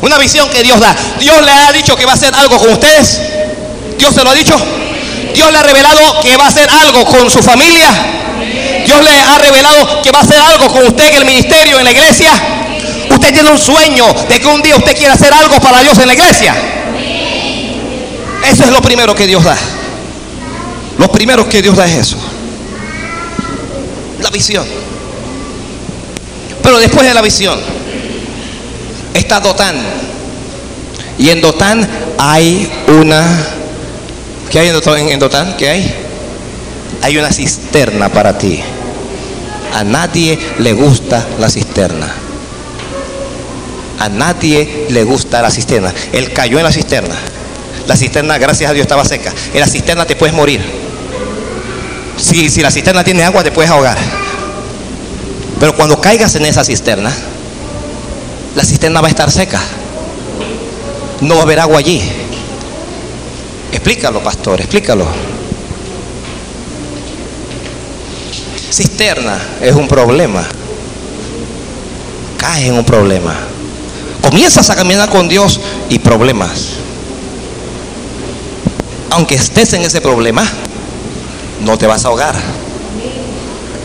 [0.00, 0.96] Una visión que Dios da.
[1.20, 3.20] Dios le ha dicho que va a hacer algo con ustedes.
[3.98, 4.56] Dios se lo ha dicho.
[5.34, 7.90] Dios le ha revelado que va a hacer algo con su familia.
[8.92, 11.84] Dios le ha revelado que va a hacer algo con usted en el ministerio, en
[11.84, 12.30] la iglesia.
[13.10, 16.08] Usted tiene un sueño de que un día usted quiere hacer algo para Dios en
[16.08, 16.54] la iglesia.
[18.50, 19.56] Eso es lo primero que Dios da.
[20.98, 22.18] Lo primero que Dios da es eso.
[24.20, 24.66] La visión.
[26.62, 27.58] Pero después de la visión
[29.14, 29.76] está Dotán.
[31.18, 33.24] Y en Dotán hay una...
[34.50, 35.08] ¿Qué hay en?
[35.08, 35.56] En Dotán?
[35.56, 35.94] ¿Qué hay?
[37.00, 38.62] Hay una cisterna para ti.
[39.74, 42.12] A nadie le gusta la cisterna.
[43.98, 45.92] A nadie le gusta la cisterna.
[46.12, 47.14] Él cayó en la cisterna.
[47.86, 49.32] La cisterna, gracias a Dios, estaba seca.
[49.54, 50.60] En la cisterna te puedes morir.
[52.16, 53.96] Si, si la cisterna tiene agua, te puedes ahogar.
[55.58, 57.12] Pero cuando caigas en esa cisterna,
[58.54, 59.60] la cisterna va a estar seca.
[61.20, 62.02] No va a haber agua allí.
[63.70, 65.06] Explícalo, pastor, explícalo.
[68.72, 70.46] Cisterna es un problema.
[72.38, 73.36] Caes en un problema.
[74.22, 76.68] Comienzas a caminar con Dios y problemas.
[79.10, 80.50] Aunque estés en ese problema,
[81.60, 82.34] no te vas a ahogar.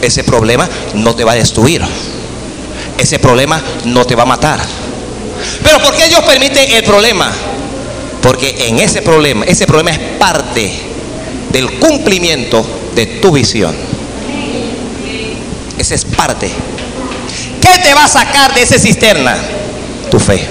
[0.01, 1.81] Ese problema no te va a destruir.
[2.97, 4.61] Ese problema no te va a matar.
[5.63, 7.29] Pero ¿por qué Dios permite el problema?
[8.21, 10.71] Porque en ese problema, ese problema es parte
[11.51, 13.86] del cumplimiento de tu visión.
[15.77, 16.51] Esa es parte.
[17.61, 19.35] ¿Qué te va a sacar de esa cisterna?
[20.09, 20.47] Tu fe.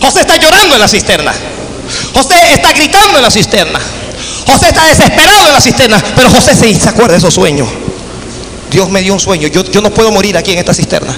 [0.00, 1.32] José está llorando en la cisterna.
[2.14, 3.78] José está gritando en la cisterna.
[4.46, 6.02] José está desesperado en la cisterna.
[6.16, 7.68] Pero José se, acuerda de esos sueños.
[8.70, 9.48] Dios me dio un sueño.
[9.48, 11.16] Yo no puedo morir aquí en esta cisterna.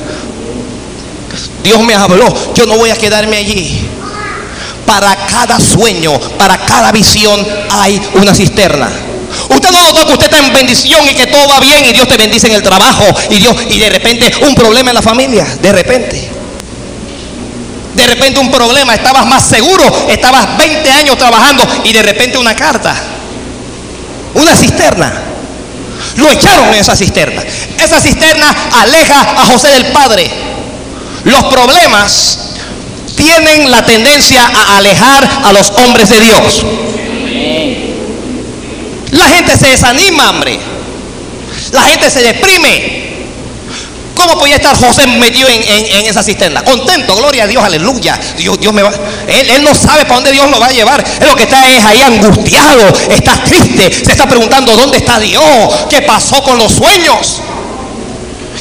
[1.62, 2.32] Dios me habló.
[2.54, 3.88] Yo no voy a quedarme allí.
[4.86, 8.90] Para cada sueño, para cada visión hay una cisterna.
[9.48, 12.08] Usted no notó que usted está en bendición y que todo va bien y Dios
[12.08, 15.46] te bendice en el trabajo y Dios y de repente un problema en la familia,
[15.60, 16.30] de repente.
[17.94, 22.54] De repente un problema, estabas más seguro, estabas 20 años trabajando y de repente una
[22.54, 22.94] carta.
[24.34, 25.12] Una cisterna.
[26.16, 27.42] Lo echaron en esa cisterna.
[27.78, 30.28] Esa cisterna aleja a José del Padre.
[31.24, 32.38] Los problemas
[33.16, 36.64] tienen la tendencia a alejar a los hombres de Dios.
[39.14, 40.58] La gente se desanima, hombre.
[41.72, 43.04] La gente se deprime.
[44.14, 46.62] ¿Cómo podía estar José metido en, esa cisterna?
[46.62, 48.18] Contento, gloria a Dios, aleluya.
[48.36, 48.92] Dios, Dios me va.
[49.26, 51.04] Él, no sabe para dónde Dios lo va a llevar.
[51.20, 55.42] Él lo que está es ahí angustiado, está triste, se está preguntando dónde está Dios,
[55.90, 57.40] qué pasó con los sueños.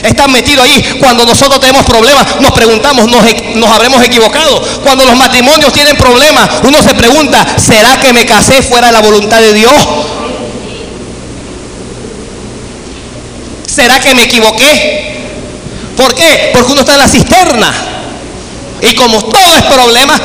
[0.02, 0.98] Están metidos ahí.
[1.00, 4.62] Cuando nosotros tenemos problemas, nos preguntamos, nos habremos equivocado.
[4.84, 9.02] Cuando los matrimonios tienen problemas, uno se pregunta, ¿será que me casé fuera de la
[9.02, 9.74] voluntad de Dios?
[13.74, 15.24] ¿Será que me equivoqué?
[15.98, 16.52] ¿Por qué?
[16.54, 17.74] Porque uno está en la cisterna.
[18.82, 20.20] Y como todo es problema,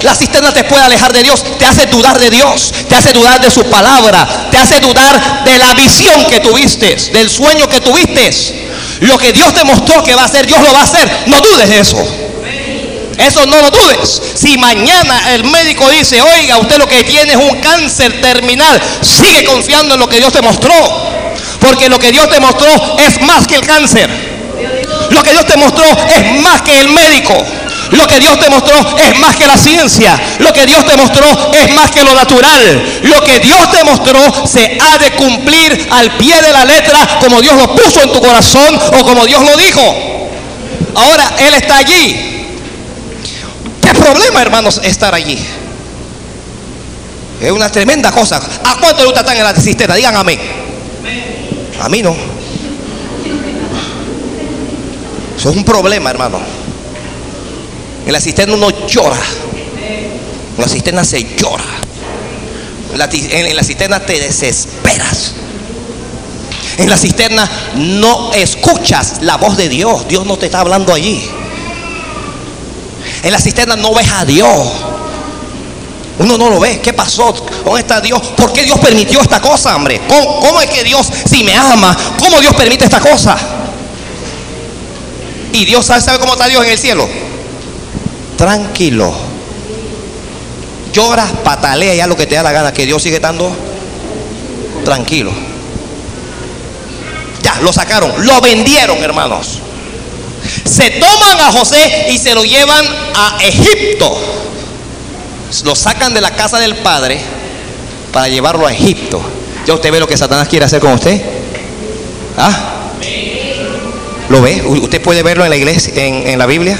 [0.00, 3.40] la cisterna te puede alejar de Dios, te hace dudar de Dios, te hace dudar
[3.40, 8.30] de su palabra, te hace dudar de la visión que tuviste, del sueño que tuviste.
[9.00, 11.10] Lo que Dios te mostró que va a hacer, Dios lo va a hacer.
[11.26, 11.98] No dudes de eso.
[13.18, 14.22] Eso no lo dudes.
[14.34, 19.44] Si mañana el médico dice, oiga, usted lo que tiene es un cáncer terminal, sigue
[19.44, 21.19] confiando en lo que Dios te mostró.
[21.60, 24.10] Porque lo que Dios te mostró es más que el cáncer.
[25.10, 27.34] Lo que Dios te mostró es más que el médico.
[27.90, 30.18] Lo que Dios te mostró es más que la ciencia.
[30.38, 33.00] Lo que Dios te mostró es más que lo natural.
[33.02, 37.40] Lo que Dios te mostró se ha de cumplir al pie de la letra como
[37.40, 40.30] Dios lo puso en tu corazón o como Dios lo dijo.
[40.94, 42.46] Ahora Él está allí.
[43.82, 45.38] ¿Qué problema, hermanos, estar allí?
[47.40, 48.40] Es una tremenda cosa.
[48.64, 49.94] ¿A cuánto le están en la cisterna?
[49.94, 50.38] Digan amén.
[51.80, 52.14] A mí no.
[55.36, 56.38] Eso es un problema, hermano.
[58.06, 59.16] En la cisterna uno llora.
[60.56, 61.64] En la cisterna se llora.
[62.92, 65.32] En la, en la cisterna te desesperas.
[66.76, 70.06] En la cisterna no escuchas la voz de Dios.
[70.08, 71.22] Dios no te está hablando allí.
[73.22, 74.68] En la cisterna no ves a Dios.
[76.20, 76.80] Uno no lo ve.
[76.80, 77.32] ¿Qué pasó?
[77.64, 78.20] ¿Dónde está Dios?
[78.36, 80.02] ¿Por qué Dios permitió esta cosa, hombre?
[80.06, 83.38] ¿Cómo, es que Dios, si me ama, cómo Dios permite esta cosa?
[85.54, 87.08] Y Dios sabe, sabe cómo está Dios en el cielo.
[88.36, 89.14] Tranquilo.
[90.92, 93.50] Llora, patalea ya lo que te da la gana, que Dios sigue estando
[94.84, 95.32] tranquilo.
[97.42, 99.60] Ya, lo sacaron, lo vendieron, hermanos.
[100.66, 104.18] Se toman a José y se lo llevan a Egipto
[105.64, 107.20] lo sacan de la casa del padre
[108.12, 109.20] para llevarlo a Egipto.
[109.66, 111.20] Ya usted ve lo que Satanás quiere hacer con usted.
[112.36, 112.80] ¿Ah?
[114.28, 114.62] ¿Lo ve?
[114.64, 116.78] ¿Usted puede verlo en la iglesia, en, la Biblia?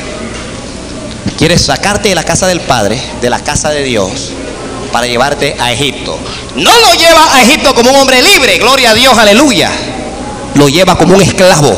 [1.37, 4.31] Quiere sacarte de la casa del Padre, de la casa de Dios,
[4.93, 6.17] para llevarte a Egipto.
[6.55, 9.71] No lo lleva a Egipto como un hombre libre, gloria a Dios, aleluya.
[10.55, 11.77] Lo lleva como un esclavo.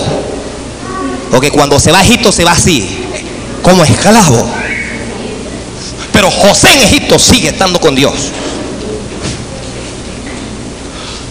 [1.30, 3.06] Porque cuando se va a Egipto se va así,
[3.62, 4.61] como esclavo.
[6.12, 8.14] Pero José en Egipto sigue estando con Dios.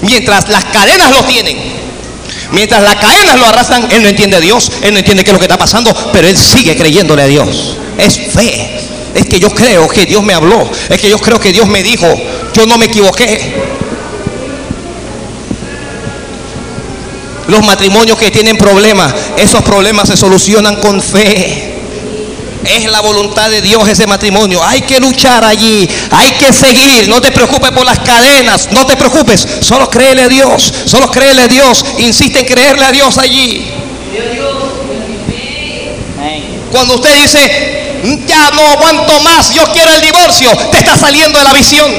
[0.01, 1.57] Mientras las cadenas lo tienen,
[2.51, 5.33] mientras las cadenas lo arrastran, él no entiende a Dios, él no entiende qué es
[5.33, 7.77] lo que está pasando, pero él sigue creyéndole a Dios.
[7.97, 8.79] Es fe.
[9.13, 10.69] Es que yo creo que Dios me habló.
[10.89, 12.07] Es que yo creo que Dios me dijo.
[12.53, 13.55] Yo no me equivoqué.
[17.47, 21.70] Los matrimonios que tienen problemas, esos problemas se solucionan con fe.
[22.65, 24.63] Es la voluntad de Dios ese matrimonio.
[24.63, 25.89] Hay que luchar allí.
[26.11, 27.09] Hay que seguir.
[27.09, 28.69] No te preocupes por las cadenas.
[28.71, 29.47] No te preocupes.
[29.61, 30.73] Solo créele a Dios.
[30.85, 31.83] Solo créele a Dios.
[31.97, 33.81] Insiste en creerle a Dios allí.
[36.71, 37.91] Cuando usted dice,
[38.25, 41.91] ya no aguanto más, yo quiero el divorcio, te está saliendo de la visión.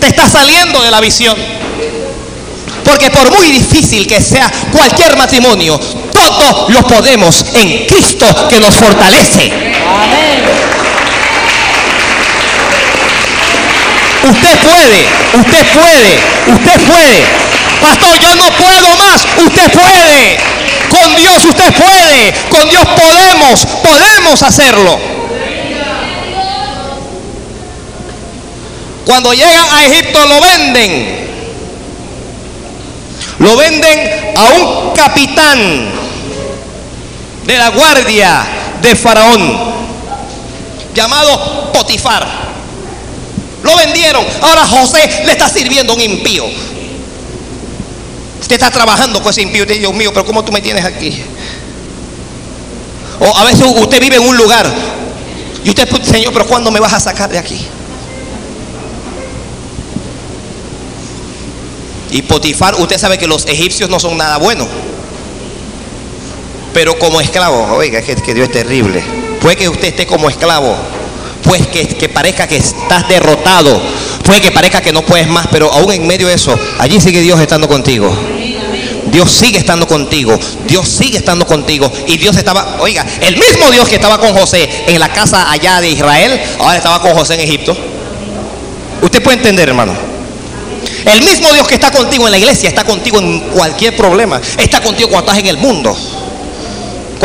[0.00, 1.36] Te está saliendo de la visión.
[2.84, 5.80] Porque por muy difícil que sea cualquier matrimonio,
[6.24, 9.52] todos lo podemos en Cristo que nos fortalece.
[14.24, 15.04] Usted puede,
[15.34, 17.24] usted puede, usted puede.
[17.82, 19.26] Pastor, yo no puedo más.
[19.36, 20.38] Usted puede.
[20.88, 22.32] Con Dios usted puede.
[22.48, 24.98] Con Dios podemos, podemos hacerlo.
[29.04, 31.24] Cuando llegan a Egipto lo venden.
[33.40, 36.03] Lo venden a un capitán
[37.46, 38.46] de la guardia
[38.80, 39.74] de Faraón,
[40.94, 42.26] llamado Potifar.
[43.62, 44.24] Lo vendieron.
[44.42, 46.44] Ahora José le está sirviendo un impío.
[48.40, 49.64] Usted está trabajando con ese impío.
[49.64, 51.22] Dios mío, pero ¿cómo tú me tienes aquí?
[53.20, 54.66] O a veces usted vive en un lugar
[55.64, 57.58] y usted, Señor, pero ¿cuándo me vas a sacar de aquí?
[62.10, 64.68] Y Potifar, usted sabe que los egipcios no son nada buenos.
[66.74, 69.02] Pero como esclavo, oiga, que, que Dios es terrible.
[69.40, 70.76] Puede que usted esté como esclavo.
[71.44, 73.80] Pues que, que parezca que estás derrotado.
[74.24, 75.46] Puede que parezca que no puedes más.
[75.50, 78.12] Pero aún en medio de eso, allí sigue Dios estando contigo.
[79.06, 80.36] Dios sigue estando contigo.
[80.66, 81.90] Dios sigue estando contigo.
[82.08, 85.80] Y Dios estaba, oiga, el mismo Dios que estaba con José en la casa allá
[85.80, 87.76] de Israel, ahora estaba con José en Egipto.
[89.02, 89.94] Usted puede entender, hermano.
[91.04, 94.40] El mismo Dios que está contigo en la iglesia está contigo en cualquier problema.
[94.58, 95.96] Está contigo cuando estás en el mundo.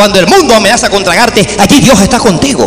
[0.00, 2.66] Cuando el mundo amenaza con tragarte, allí Dios está contigo.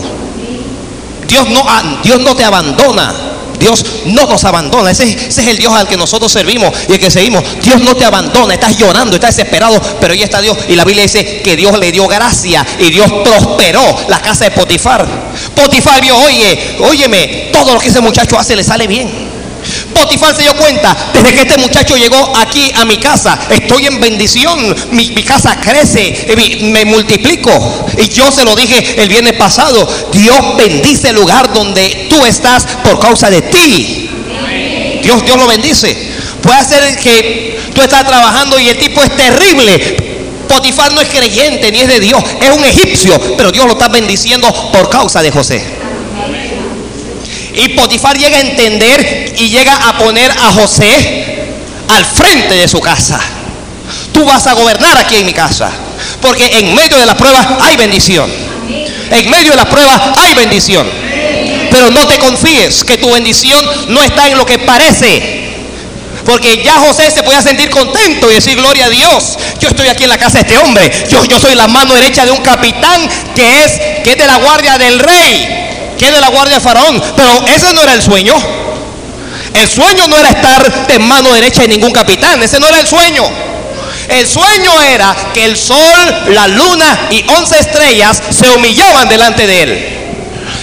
[1.27, 1.65] Dios no,
[2.03, 3.11] Dios no te abandona.
[3.57, 4.91] Dios no nos abandona.
[4.91, 7.43] Ese, es el Dios al que nosotros servimos y el que seguimos.
[7.63, 8.53] Dios no te abandona.
[8.53, 10.55] Estás llorando, estás desesperado, pero ahí está Dios.
[10.67, 14.51] Y la Biblia dice que Dios le dio gracia y Dios prosperó la casa de
[14.51, 15.03] Potifar.
[15.55, 19.32] Potifar vio, oye, óyeme, todo lo que ese muchacho hace le sale bien.
[19.93, 23.99] Potifar se dio cuenta, desde que este muchacho llegó aquí a mi casa, estoy en
[23.99, 27.51] bendición, mi, casa crece, eh, me, multiplico.
[27.97, 32.65] Y yo se lo dije el viernes pasado, Dios bendice el lugar donde tú estás
[32.83, 34.09] por causa de ti.
[35.01, 35.95] Dios, Dios lo bendice.
[36.41, 40.13] Puede ser que tú estás trabajando y el tipo es terrible,
[40.47, 43.87] Potifar no es creyente ni es de Dios, es un egipcio, pero Dios lo está
[43.87, 45.82] bendiciendo por causa de José.
[47.55, 51.43] Y Potifar llega a entender y llega a poner a José
[51.89, 53.19] al frente de su casa.
[54.11, 55.71] Tú vas a gobernar aquí en mi casa.
[56.21, 58.31] Porque en medio de la prueba hay bendición.
[59.11, 60.89] En medio de la prueba hay bendición.
[61.69, 65.43] pero no te confíes que tu bendición no está en lo que parece.
[66.25, 70.03] Porque ya José se podía sentir contento y decir, gloria a Dios, yo estoy aquí
[70.03, 70.89] en la casa de este hombre.
[71.09, 73.71] Yo, yo soy la mano derecha de un capitán que es,
[74.03, 75.62] que es de la guardia del rey,
[75.97, 77.01] que de la guardia de Faraón.
[77.15, 78.35] Pero ese no era el sueño.
[79.53, 82.41] El sueño no era estar de mano derecha de ningún capitán.
[82.41, 83.23] Ese no era el sueño.
[84.09, 85.77] El sueño era que el sol,
[86.29, 89.99] la luna y once estrellas se humillaban delante de él.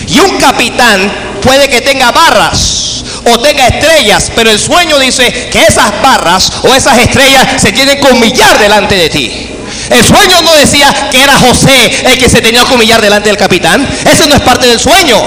[0.08, 1.10] Y un capitán
[1.42, 6.74] puede que tenga barras o tenga estrellas, pero el sueño dice que esas barras o
[6.74, 9.49] esas estrellas se tienen que humillar delante de ti.
[9.90, 13.36] El sueño no decía que era José el que se tenía que humillar delante del
[13.36, 13.86] capitán.
[14.04, 15.20] Eso no es parte del sueño.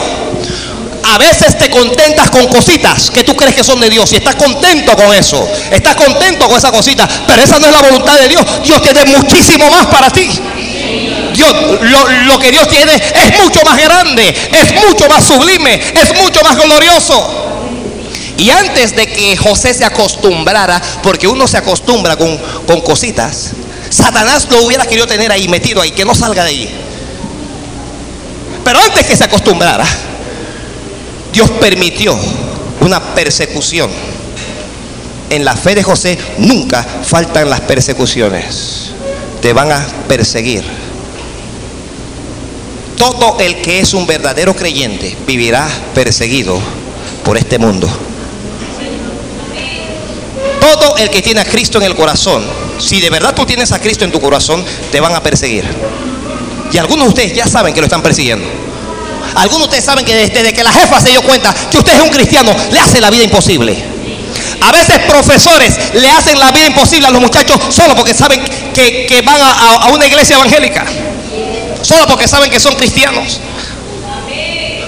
[1.03, 4.35] A veces te contentas con cositas que tú crees que son de Dios y estás
[4.35, 5.45] contento con eso.
[5.69, 8.43] Estás contento con esa cosita, pero esa no es la voluntad de Dios.
[8.63, 10.29] Dios tiene muchísimo más para ti.
[11.33, 16.15] Dios, lo, lo que Dios tiene es mucho más grande, es mucho más sublime, es
[16.21, 17.51] mucho más glorioso.
[18.37, 23.51] Y antes de que José se acostumbrara, porque uno se acostumbra con, con cositas,
[23.93, 26.69] Satanás lo hubiera querido tener ahí metido ahí, que no salga de ahí.
[28.65, 29.85] Pero antes que se acostumbrara,
[31.31, 32.17] Dios permitió
[32.81, 33.91] una persecución.
[35.29, 38.91] En la fe de José nunca faltan las persecuciones.
[39.41, 40.63] Te van a perseguir.
[42.97, 46.59] Todo el que es un verdadero creyente vivirá perseguido
[47.23, 47.87] por este mundo.
[50.63, 52.41] Todo el que tiene a Cristo en el corazón,
[52.79, 55.65] si de verdad tú tienes a Cristo en tu corazón, te van a perseguir.
[56.71, 58.47] Y algunos de ustedes ya saben que lo están persiguiendo.
[59.35, 62.01] Algunos de ustedes saben que desde que la jefa se dio cuenta que usted es
[62.01, 63.75] un cristiano, le hace la vida imposible.
[64.61, 68.41] A veces profesores le hacen la vida imposible a los muchachos solo porque saben
[68.73, 70.85] que, van a, a una iglesia evangélica.
[71.81, 73.41] Solo porque saben que son cristianos.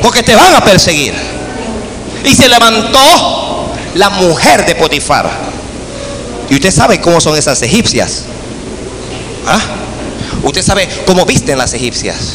[0.02, 1.14] Porque te van a perseguir.
[2.24, 5.55] Y se levantó la mujer de Potifar.
[6.50, 8.24] Y usted sabe cómo son esas egipcias.
[9.48, 9.60] ¿Ah?
[10.44, 12.34] Usted sabe cómo visten las egipcias.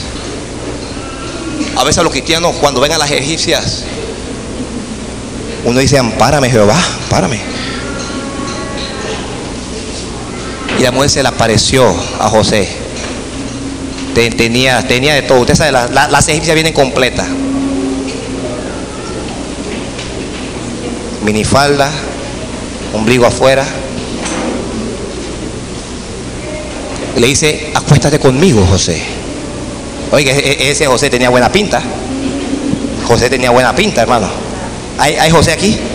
[1.77, 3.85] A veces los cristianos cuando ven a las egipcias,
[5.65, 6.77] uno dice, ampárame Jehová,
[7.09, 7.41] párame.
[10.79, 12.69] Y la mujer se le apareció a José.
[14.15, 15.41] Tenía, tenía de todo.
[15.41, 17.27] Usted sabe, la- la- las egipcias vienen completas.
[21.23, 21.91] Minifalda,
[22.95, 23.65] ombligo afuera.
[26.99, 29.03] Y le dice, acuéstate conmigo, José.
[30.13, 31.83] Oiga, e- e- ese José tenía buena pinta.
[33.07, 34.29] José tenía buena pinta, hermano.
[34.99, 35.79] ¿Hay, hay José aquí?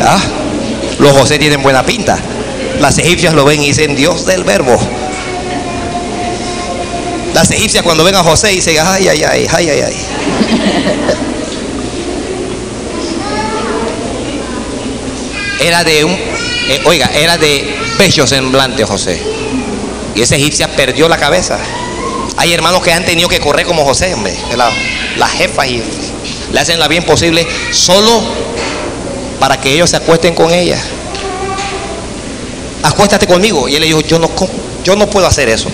[0.00, 0.20] Ah,
[1.00, 2.16] los José tienen buena pinta.
[2.80, 4.78] Las egipcias lo ven y dicen, Dios del verbo.
[7.34, 9.96] Las egipcias cuando ven a José dicen, ay, ay, ay, ay, ay, ay.
[15.60, 19.20] Era de un, eh, oiga, era de pecho semblante José.
[20.14, 21.58] Y esa egipcia perdió la cabeza.
[22.36, 24.36] Hay hermanos que han tenido que correr como José, hombre.
[25.16, 25.82] La, jefa y
[26.52, 28.22] le hacen la bien posible solo
[29.40, 30.78] para que ellos se acuesten con ella.
[32.82, 33.68] Acuéstate conmigo.
[33.68, 34.30] Y él le dijo, yo no,
[34.84, 35.68] yo no puedo hacer eso.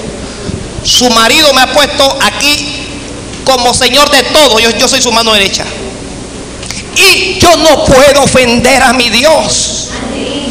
[0.82, 2.87] Su marido me ha puesto aquí
[3.45, 4.59] como señor de todo.
[4.59, 5.64] Yo, yo soy su mano derecha.
[6.97, 9.73] Y yo no puedo ofender a mi Dios.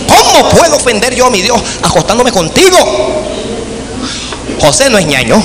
[0.07, 2.77] ¿Cómo puedo ofender yo a mi Dios acostándome contigo?
[4.59, 5.41] José no es ñaño.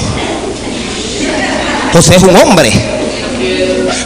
[1.92, 2.70] José es un hombre.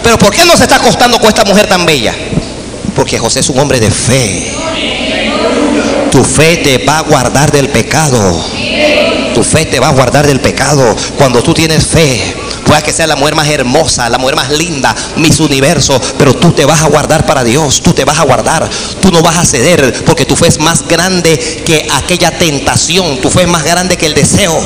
[0.02, 2.14] Pero ¿por qué no se está acostando con esta mujer tan bella?
[2.94, 4.52] Porque José es un hombre de fe.
[6.10, 8.44] Tu fe te va a guardar del pecado.
[9.34, 10.94] Tu fe te va a guardar del pecado.
[11.16, 12.34] Cuando tú tienes fe,
[12.72, 16.52] puede que sea la mujer más hermosa, la mujer más linda, mis universo, pero tú
[16.52, 17.82] te vas a guardar para Dios.
[17.82, 18.66] Tú te vas a guardar.
[19.02, 23.20] Tú no vas a ceder porque tu fe es más grande que aquella tentación.
[23.20, 24.58] Tu fe es más grande que el deseo.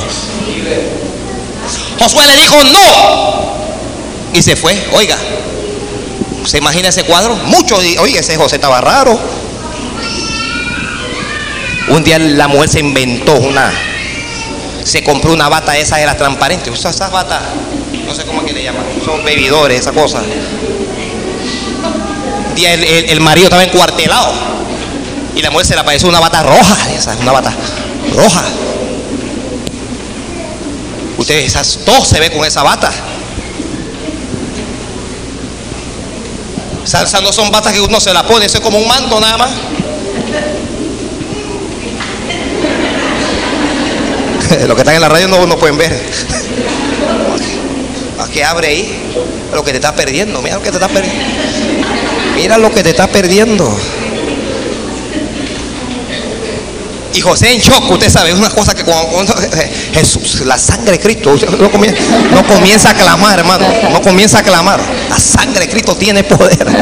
[1.98, 3.56] Josué le dijo no.
[4.34, 4.80] Y se fue.
[4.92, 5.18] Oiga,
[6.44, 7.34] ¿se imagina ese cuadro?
[7.34, 7.76] Mucho.
[7.76, 9.18] Oiga, ese José estaba raro.
[11.88, 13.72] Un día la mujer se inventó una,
[14.84, 16.70] se compró una bata esa era transparente.
[16.70, 17.42] Usa esas batas,
[18.06, 20.20] no sé cómo es que le llaman, son bebidores, esa cosa.
[22.54, 24.32] Día el, el- marido estaba encuartelado
[25.34, 27.52] y la mujer se le apareció una bata roja, esa, una bata
[28.14, 28.42] roja.
[31.18, 32.90] Ustedes, esas, todo se ve con esa bata.
[36.84, 39.18] Esas esas no son batas que uno se la pone, eso es como un manto
[39.20, 39.50] nada más.
[44.66, 45.92] Los que están en la radio no, no pueden ver.
[48.18, 49.12] ¿A qué abre ahí?
[49.52, 50.40] Lo que te estás perdiendo.
[50.42, 51.24] Mira lo que te estás perdiendo.
[52.36, 53.78] Mira lo que te estás perdiendo.
[57.14, 59.34] Y José en shock, usted sabe, es una cosa que cuando
[59.94, 64.42] Jesús, la sangre de Cristo, no comienza, no comienza a clamar, hermano, no comienza a
[64.42, 64.80] clamar.
[65.08, 66.66] La sangre de Cristo tiene poder.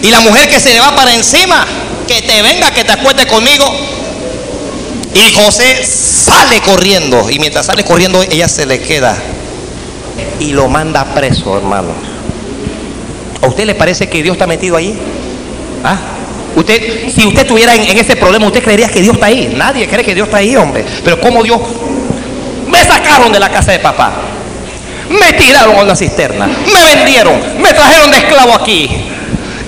[0.00, 1.66] Y la mujer que se le va para encima,
[2.06, 3.64] que te venga, que te acuerde conmigo.
[5.18, 7.28] Y José sale corriendo.
[7.30, 9.16] Y mientras sale corriendo, ella se le queda.
[10.40, 11.88] Y lo manda preso, hermano.
[13.42, 14.94] ¿A usted le parece que Dios está metido allí?
[15.82, 15.96] ¿Ah?
[16.54, 19.52] Usted, si usted estuviera en, en, ese problema, usted creería que Dios está ahí.
[19.56, 20.84] Nadie cree que Dios está ahí, hombre.
[21.04, 21.60] Pero como Dios
[22.68, 24.12] me sacaron de la casa de papá,
[25.08, 28.88] me tiraron a una cisterna, me vendieron, me trajeron de esclavo aquí.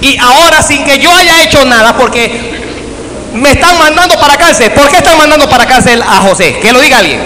[0.03, 2.60] Y ahora sin que yo haya hecho nada, porque
[3.35, 4.71] me están mandando para cárcel.
[4.73, 6.59] ¿Por qué están mandando para cárcel a José?
[6.61, 7.21] Que lo diga alguien.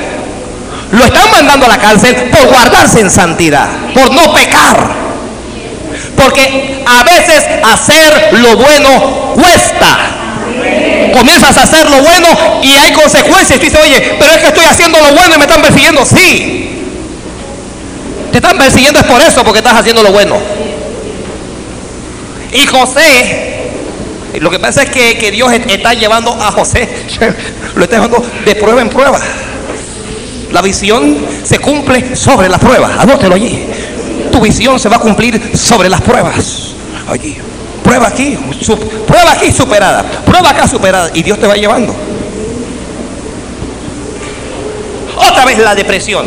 [0.92, 5.04] Lo están mandando a la cárcel por guardarse en santidad, por no pecar.
[6.16, 9.98] Porque a veces hacer lo bueno cuesta.
[11.12, 12.28] Comienzas a hacer lo bueno
[12.62, 13.58] y hay consecuencias.
[13.58, 16.04] Y dices, oye, pero es que estoy haciendo lo bueno y me están persiguiendo.
[16.04, 16.70] Sí.
[18.30, 20.36] Te están persiguiendo es por eso, porque estás haciendo lo bueno.
[22.52, 23.53] Y José,
[24.40, 26.88] lo que pasa es que, que Dios está llevando a José,
[27.74, 29.20] lo está llevando de prueba en prueba.
[30.52, 32.94] La visión se cumple sobre la prueba.
[32.98, 33.66] Anótelo allí.
[34.30, 36.74] Tu visión se va a cumplir sobre las pruebas.
[37.08, 37.36] Allí.
[37.82, 38.38] Prueba aquí,
[39.06, 41.10] prueba aquí superada, prueba acá superada.
[41.12, 41.94] Y Dios te va llevando.
[45.16, 46.26] Otra vez la depresión.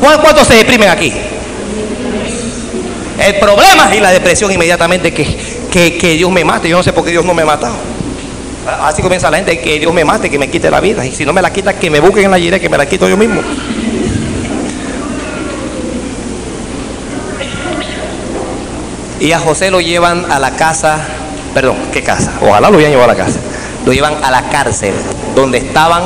[0.00, 1.12] ¿Cuántos se deprimen aquí?
[3.18, 5.24] El problema y la depresión inmediatamente que,
[5.74, 6.68] que, Dios me mate.
[6.68, 7.74] Yo no sé por qué Dios no me ha matado.
[8.82, 11.04] Así comienza la gente, que Dios me mate, que me quite la vida.
[11.04, 12.86] Y si no me la quita, que me busquen en la gira, que me la
[12.86, 13.42] quito yo mismo.
[19.20, 20.98] Y a José lo llevan a la casa,
[21.52, 22.32] perdón, ¿qué casa?
[22.40, 23.38] Ojalá lo hubieran llevado a la casa.
[23.84, 24.94] Lo llevan a la cárcel,
[25.34, 26.02] donde estaban,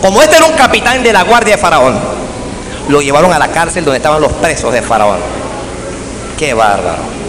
[0.00, 1.98] como este era un capitán de la guardia de Faraón,
[2.88, 5.18] lo llevaron a la cárcel donde estaban los presos de Faraón.
[6.38, 7.21] Qué bárbaro.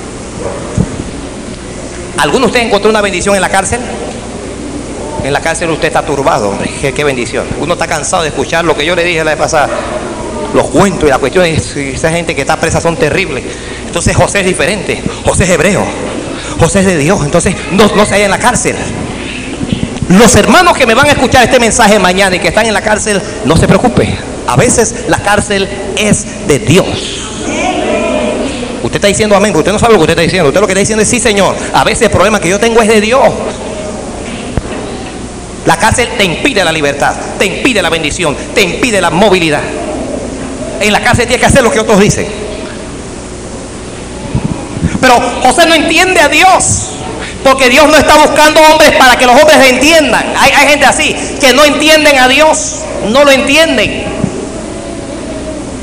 [2.17, 3.79] ¿Alguno de ustedes encontró una bendición en la cárcel?
[5.23, 6.69] En la cárcel usted está turbado, hombre.
[6.93, 7.45] Qué, bendición.
[7.59, 9.69] Uno está cansado de escuchar lo que yo le dije la vez pasada.
[10.53, 13.43] Los cuentos y la cuestión es esa gente que está presa son terribles.
[13.87, 15.01] Entonces José es diferente.
[15.25, 15.83] José es hebreo.
[16.59, 17.19] José es de Dios.
[17.23, 18.75] Entonces no, no se halla en la cárcel.
[20.09, 22.81] Los hermanos que me van a escuchar este mensaje mañana y que están en la
[22.81, 24.15] cárcel, no se preocupe.
[24.47, 27.32] A veces la cárcel es de Dios.
[28.83, 30.49] Usted está diciendo amén, usted no sabe lo que usted está diciendo.
[30.49, 31.55] Usted lo que está diciendo es sí, Señor.
[31.73, 33.21] A veces el problema que yo tengo es de Dios.
[35.65, 39.61] La cárcel te impide la libertad, te impide la bendición, te impide la movilidad.
[40.81, 42.27] En la cárcel tienes que hacer lo que otros dicen.
[44.99, 46.89] Pero José no entiende a Dios.
[47.41, 50.33] Porque Dios no está buscando hombres para que los hombres le entiendan.
[50.37, 52.79] Hay, hay gente así que no entienden a Dios.
[53.09, 54.05] No lo entienden.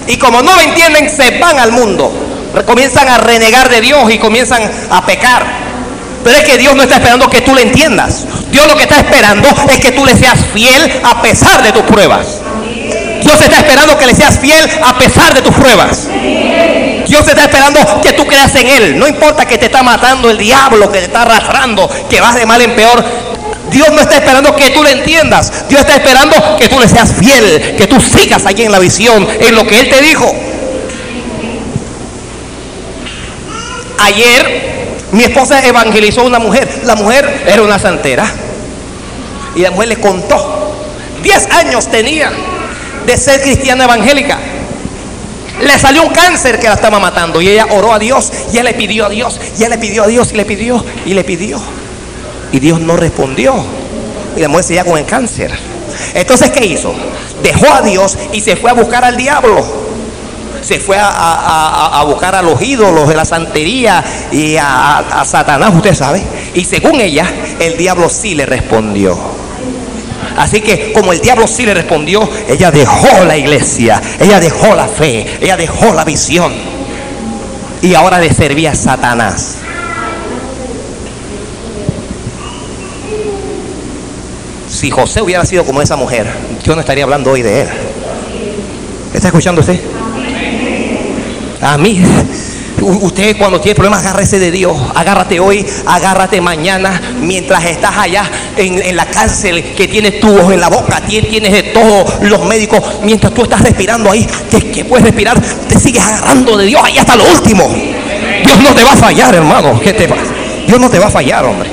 [0.07, 2.30] Y como no lo entienden, se van al mundo.
[2.66, 5.70] Comienzan a renegar de Dios y comienzan a pecar.
[6.22, 8.24] Pero es que Dios no está esperando que tú le entiendas.
[8.51, 11.82] Dios lo que está esperando es que tú le seas fiel a pesar de tus
[11.82, 12.26] pruebas.
[13.22, 16.09] Dios está esperando que le seas fiel a pesar de tus pruebas.
[17.07, 18.98] Dios está esperando que tú creas en Él.
[18.98, 22.46] No importa que te está matando el diablo, que te está arrastrando, que vas de
[22.46, 23.05] mal en peor.
[23.70, 25.68] Dios no está esperando que tú le entiendas.
[25.68, 29.26] Dios está esperando que tú le seas fiel, que tú sigas allí en la visión,
[29.40, 30.34] en lo que Él te dijo.
[34.05, 34.70] Ayer
[35.12, 36.68] mi esposa evangelizó a una mujer.
[36.84, 38.26] La mujer era una santera.
[39.55, 40.74] Y la mujer le contó.
[41.22, 42.32] Diez años tenía
[43.07, 44.38] de ser cristiana evangélica.
[45.61, 47.40] Le salió un cáncer que la estaba matando.
[47.40, 48.32] Y ella oró a Dios.
[48.53, 49.40] Y ella le pidió a Dios.
[49.59, 50.32] Y ella le pidió a Dios.
[50.32, 50.84] Y le pidió.
[51.05, 51.61] Y le pidió.
[52.53, 53.64] Y Dios no respondió.
[54.36, 55.53] Y la mujer seguía con el cáncer.
[56.14, 56.94] Entonces, ¿qué hizo?
[57.42, 59.89] Dejó a Dios y se fue a buscar al diablo
[60.62, 65.72] se fue a, a, a, buscar a los ídolos de la santería y a, Satanás,
[65.74, 66.22] usted sabe.
[66.54, 67.26] Y según ella,
[67.58, 69.18] el diablo sí le respondió.
[70.36, 74.86] Así que como el diablo sí le respondió, ella dejó la iglesia, ella dejó la
[74.86, 76.52] fe, ella dejó la visión.
[77.82, 79.56] Y ahora le servía a Satanás.
[84.70, 86.26] Si José hubiera sido como esa mujer,
[86.62, 87.68] yo no estaría hablando hoy de él.
[89.12, 89.80] ¿Está escuchando usted?
[91.62, 92.02] A mí,
[92.82, 94.74] Usted cuando tiene problemas, agárrese de Dios.
[94.94, 96.98] Agárrate hoy, agárrate mañana.
[97.20, 98.24] Mientras estás allá
[98.56, 102.42] en, en la cárcel que tiene tubos en la boca, tie- tienes de todos los
[102.46, 102.80] médicos.
[103.02, 105.38] Mientras tú estás respirando ahí, que, que puedes respirar,
[105.68, 107.68] te sigues agarrando de Dios ahí hasta lo último.
[107.68, 109.78] Dios no te va a fallar, hermano.
[110.66, 111.68] Dios no te va a fallar, hombre.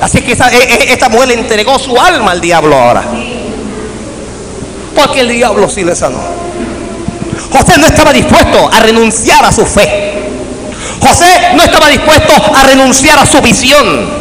[0.00, 3.04] Así que esa- e- e- esta mujer le entregó su alma al diablo ahora.
[4.96, 6.49] Porque el diablo sí le sanó.
[7.50, 10.30] José no estaba dispuesto a renunciar a su fe.
[11.00, 14.20] José no estaba dispuesto a renunciar a su visión.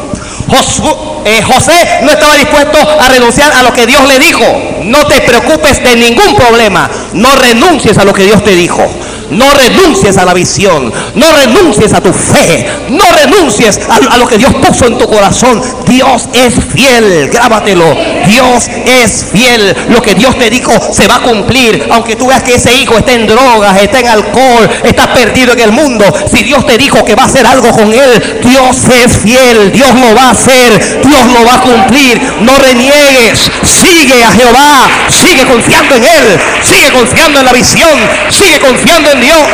[1.25, 4.45] Eh, José no estaba dispuesto a renunciar a lo que Dios le dijo.
[4.83, 6.89] No te preocupes de ningún problema.
[7.13, 8.83] No renuncies a lo que Dios te dijo.
[9.29, 10.91] No renuncies a la visión.
[11.13, 12.65] No renuncies a tu fe.
[12.89, 15.61] No renuncies a lo que Dios puso en tu corazón.
[15.85, 17.29] Dios es fiel.
[17.31, 17.95] Grábatelo.
[18.29, 19.75] Dios es fiel.
[19.89, 21.87] Lo que Dios te dijo se va a cumplir.
[21.91, 25.59] Aunque tú veas que ese hijo está en drogas, está en alcohol, está perdido en
[25.59, 26.05] el mundo.
[26.31, 29.71] Si Dios te dijo que va a hacer algo con él, Dios es fiel.
[29.71, 31.01] Dios lo va a hacer.
[31.03, 32.21] Dios lo va a cumplir.
[32.41, 33.51] No reniegues.
[33.63, 34.87] Sigue a Jehová.
[35.09, 36.39] Sigue confiando en él.
[36.61, 37.99] Sigue confiando en la visión.
[38.29, 39.47] Sigue confiando en Dios.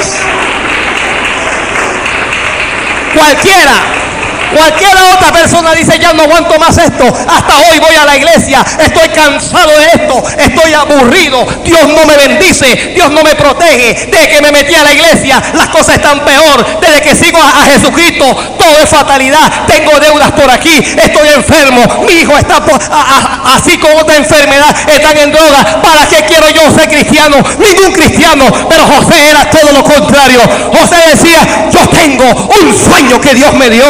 [3.15, 4.04] Cualquiera
[4.53, 7.05] Cualquiera otra persona dice, ya no aguanto más esto.
[7.05, 8.65] Hasta hoy voy a la iglesia.
[8.79, 10.23] Estoy cansado de esto.
[10.37, 11.45] Estoy aburrido.
[11.63, 12.93] Dios no me bendice.
[12.95, 14.07] Dios no me protege.
[14.11, 16.79] Desde que me metí a la iglesia, las cosas están peor.
[16.81, 18.25] Desde que sigo a, a Jesucristo,
[18.57, 19.65] todo es fatalidad.
[19.67, 20.75] Tengo deudas por aquí.
[20.77, 22.05] Estoy enfermo.
[22.07, 22.61] Mi hijo está
[23.55, 24.75] así con otra enfermedad.
[24.87, 25.81] Están en droga.
[25.81, 27.37] ¿Para qué quiero yo ser cristiano?
[27.59, 28.45] Ningún cristiano.
[28.69, 30.41] Pero José era todo lo contrario.
[30.71, 33.85] José decía, yo tengo un sueño que Dios me dio.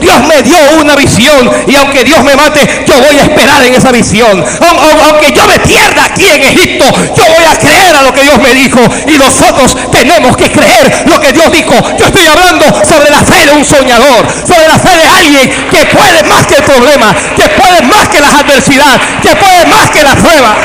[0.00, 3.74] Dios me dio una visión y aunque Dios me mate, yo voy a esperar en
[3.74, 4.42] esa visión.
[4.60, 6.84] Au- au- Aunque yo me pierda aquí en Egipto,
[7.16, 8.80] yo voy a creer a lo que Dios me dijo.
[9.06, 11.74] Y nosotros tenemos que creer lo que Dios dijo.
[11.98, 15.86] Yo estoy hablando sobre la fe de un soñador, sobre la fe de alguien que
[15.86, 20.02] puede más que el problema, que puede más que las adversidades, que puede más que
[20.04, 20.56] la prueba.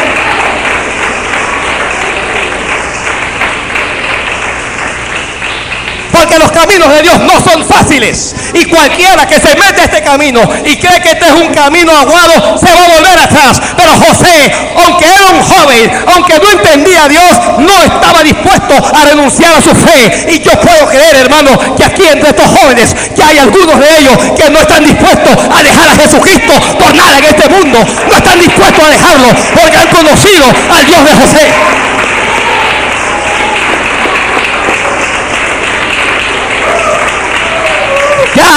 [6.13, 8.35] Porque los caminos de Dios no son fáciles.
[8.53, 11.91] Y cualquiera que se mete a este camino y cree que este es un camino
[11.91, 13.59] aguado, se va a volver atrás.
[13.75, 14.51] Pero José,
[14.85, 19.61] aunque era un joven, aunque no entendía a Dios, no estaba dispuesto a renunciar a
[19.61, 20.27] su fe.
[20.29, 24.17] Y yo puedo creer, hermano, que aquí entre estos jóvenes, que hay algunos de ellos
[24.37, 27.79] que no están dispuestos a dejar a Jesucristo por nada en este mundo.
[28.09, 29.27] No están dispuestos a dejarlo
[29.59, 32.02] porque han conocido al Dios de José.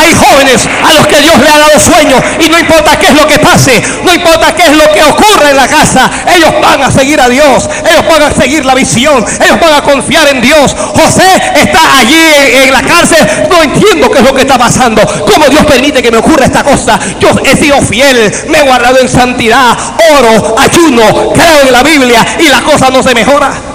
[0.01, 3.14] Hay jóvenes a los que Dios le ha dado sueños y no importa qué es
[3.14, 6.82] lo que pase, no importa qué es lo que ocurra en la casa, ellos van
[6.82, 10.40] a seguir a Dios, ellos van a seguir la visión, ellos van a confiar en
[10.40, 10.74] Dios.
[10.74, 12.16] José está allí
[12.64, 16.11] en la cárcel, no entiendo qué es lo que está pasando, cómo Dios permite que
[16.11, 16.99] me ocurra esta cosa.
[17.20, 19.76] Yo he sido fiel, me he guardado en santidad,
[20.18, 23.65] oro, ayuno, creo en la Biblia y la cosa no se mejora.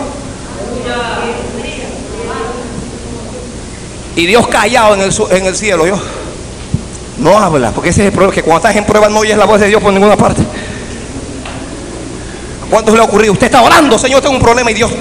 [4.15, 5.99] Y Dios callado en el, cielo, yo.
[7.17, 9.45] No habla, porque ese es el problema, que cuando estás en prueba no oyes la
[9.45, 10.41] voz de Dios por ninguna parte.
[12.69, 13.33] ¿Cuántos le ha ocurrido?
[13.33, 14.91] Usted está orando, Señor, tengo un problema y Dios.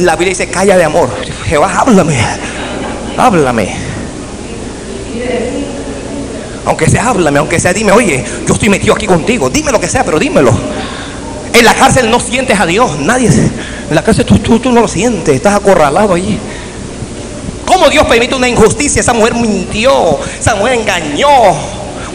[0.00, 1.08] La Biblia dice, calla de amor.
[1.46, 2.18] Jehová, háblame.
[3.16, 3.76] Háblame.
[6.64, 9.48] Aunque sea, háblame, aunque sea, dime, oye, yo estoy metido aquí contigo.
[9.50, 10.52] Dime lo que sea, pero dímelo.
[11.52, 13.28] En la cárcel no sientes a Dios, nadie.
[13.28, 16.38] En la cárcel tú no lo sientes, estás acorralado allí.
[17.68, 19.00] ¿Cómo Dios permite una injusticia?
[19.00, 21.28] Esa mujer mintió, esa mujer engañó.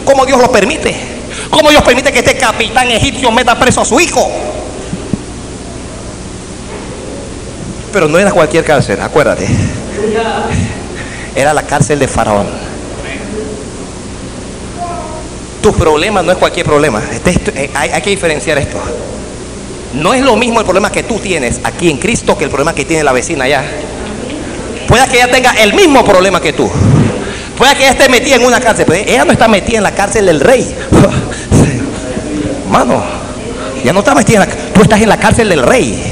[0.04, 0.92] ¿Cómo Dios lo permite?
[1.48, 4.28] ¿Cómo Dios permite que este capitán egipcio meta preso a su hijo?
[7.92, 9.46] Pero no era cualquier cárcel, acuérdate.
[11.36, 12.48] Era la cárcel de Faraón.
[15.62, 17.00] Tu problema no es cualquier problema.
[17.24, 18.78] Este- eh, hay que diferenciar esto.
[19.94, 22.74] No es lo mismo el problema que tú tienes aquí en Cristo que el problema
[22.74, 23.62] que tiene la vecina allá.
[24.86, 26.70] Puede que ella tenga el mismo problema que tú.
[27.56, 29.94] Puede que ella esté metida en una cárcel, pero ella no está metida en la
[29.94, 30.74] cárcel del rey.
[32.70, 33.02] Mano,
[33.84, 36.02] ya no está metida en la Tú estás en la cárcel del rey.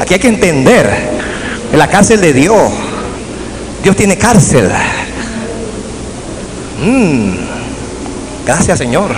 [0.00, 1.16] Aquí hay que entender.
[1.72, 2.72] En la cárcel de Dios.
[3.82, 4.70] Dios tiene cárcel.
[6.80, 7.34] Mm,
[8.44, 9.10] gracias, Señor.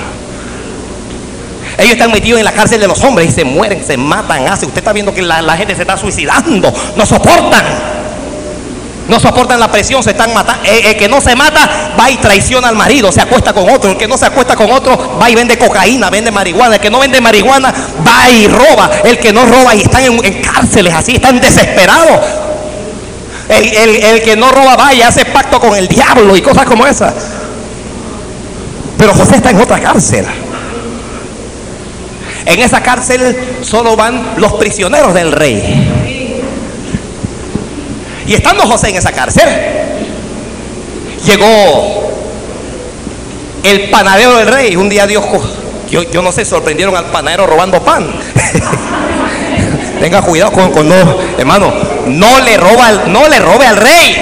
[1.77, 4.65] Ellos están metidos en la cárcel de los hombres y se mueren, se matan, hace.
[4.67, 6.73] Usted está viendo que la gente se está suicidando.
[6.97, 7.98] No soportan.
[9.09, 10.63] No soportan la presión, se están matando.
[10.65, 13.91] El, el que no se mata va y traiciona al marido, se acuesta con otro.
[13.91, 16.75] El que no se acuesta con otro va y vende cocaína, vende marihuana.
[16.77, 17.73] El que no vende marihuana
[18.07, 18.91] va y roba.
[19.05, 22.21] El que no roba y están en, en cárceles así, están desesperados.
[23.49, 26.67] El, el- el que no roba va y hace pacto con el diablo y cosas
[26.67, 27.15] como esas.
[28.99, 30.27] Pero José está en otra cárcel.
[32.45, 36.08] En esa cárcel solo van los prisioneros del rey.
[38.29, 39.49] Y estando José en esa cárcel,
[41.25, 42.13] llegó
[43.65, 44.77] el panadero del rey.
[44.77, 45.25] Un día Dios,
[45.91, 48.07] yo, yo no sé, sorprendieron al panadero robando pan.
[50.01, 50.95] Tenga cuidado con, con no,
[51.39, 51.73] hermano,
[52.07, 54.17] no le roba, no le robe al rey.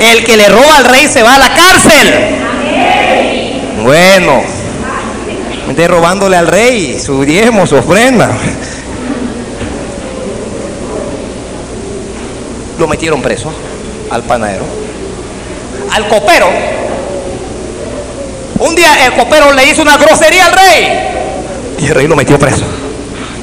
[0.00, 2.14] El que le roba al rey se va a la cárcel.
[3.84, 4.42] Bueno,
[5.70, 8.36] esté robándole al rey su diezmo, su ofrenda.
[12.84, 13.50] Lo metieron preso
[14.10, 14.62] al panadero.
[15.90, 16.48] Al copero.
[18.58, 20.98] Un día el copero le hizo una grosería al rey.
[21.78, 22.66] Y el rey lo metió preso.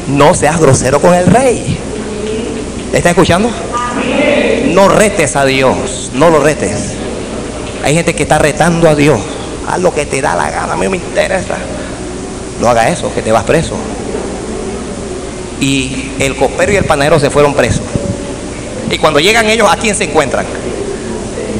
[0.09, 1.75] No seas grosero con el rey.
[2.93, 3.49] ¿Está escuchando?
[4.67, 6.11] No retes a Dios.
[6.13, 6.93] No lo retes.
[7.83, 9.19] Hay gente que está retando a Dios.
[9.67, 10.73] Haz lo que te da la gana.
[10.73, 11.57] A mí me interesa.
[12.59, 13.73] No haga eso, que te vas preso.
[15.59, 17.81] Y el copero y el panadero se fueron presos.
[18.91, 20.45] Y cuando llegan ellos, ¿a quién se encuentran?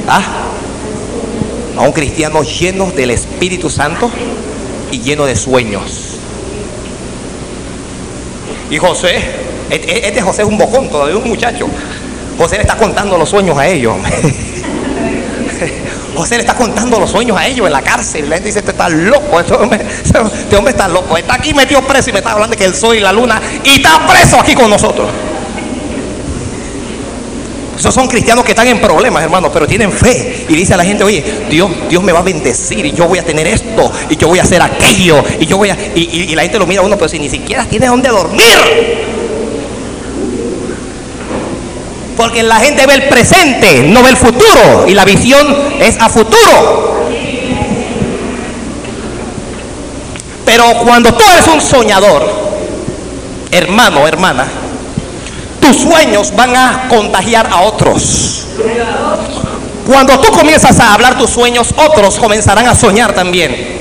[0.07, 0.21] ¿Ah?
[1.77, 4.11] A un cristiano lleno del Espíritu Santo
[4.91, 6.17] y lleno de sueños.
[8.69, 9.23] Y José,
[9.69, 11.67] este este José es un bocón todavía, un muchacho.
[12.38, 13.95] José le está contando los sueños a ellos.
[16.15, 18.29] José le está contando los sueños a ellos en la cárcel.
[18.29, 21.15] La gente dice, este está loco, este hombre, este hombre está loco.
[21.17, 23.41] Está aquí metido preso y me está hablando de que el sol y la luna
[23.63, 25.09] y está preso aquí con nosotros.
[27.82, 30.45] Esos son cristianos que están en problemas, hermano, pero tienen fe.
[30.47, 33.17] Y dice a la gente, oye, Dios, Dios me va a bendecir y yo voy
[33.17, 35.77] a tener esto y yo voy a hacer aquello y yo voy a...
[35.95, 38.43] Y, y- la gente lo mira a uno, pero si ni siquiera tiene dónde dormir.
[42.15, 44.86] Porque la gente ve el presente, no ve el futuro.
[44.88, 45.47] Y la visión
[45.79, 47.07] es a futuro.
[50.45, 52.32] Pero cuando tú eres un soñador,
[53.49, 54.47] hermano, hermana,
[55.62, 58.47] tus sueños van a contagiar a otros.
[59.86, 63.80] Cuando tú comienzas a hablar tus sueños, otros comenzarán a soñar también.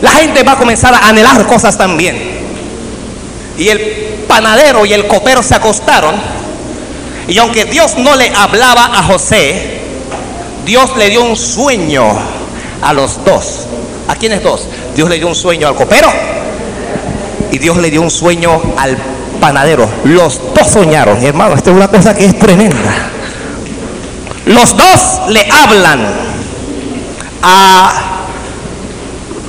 [0.00, 2.38] La gente va a comenzar a anhelar cosas también.
[3.58, 3.80] Y el
[4.28, 6.14] panadero y el copero se acostaron.
[7.26, 9.80] Y aunque Dios no le hablaba a José,
[10.64, 12.04] Dios le dio un sueño
[12.82, 13.66] a los dos.
[14.08, 14.66] ¿A quiénes dos?
[14.94, 16.08] Dios le dio un sueño al copero
[17.50, 18.96] y Dios le dio un sueño al
[19.40, 19.88] panadero.
[20.04, 21.54] Los dos soñaron, hermano.
[21.54, 22.76] Esta es una cosa que es tremenda.
[24.46, 26.06] Los dos le hablan
[27.42, 27.92] a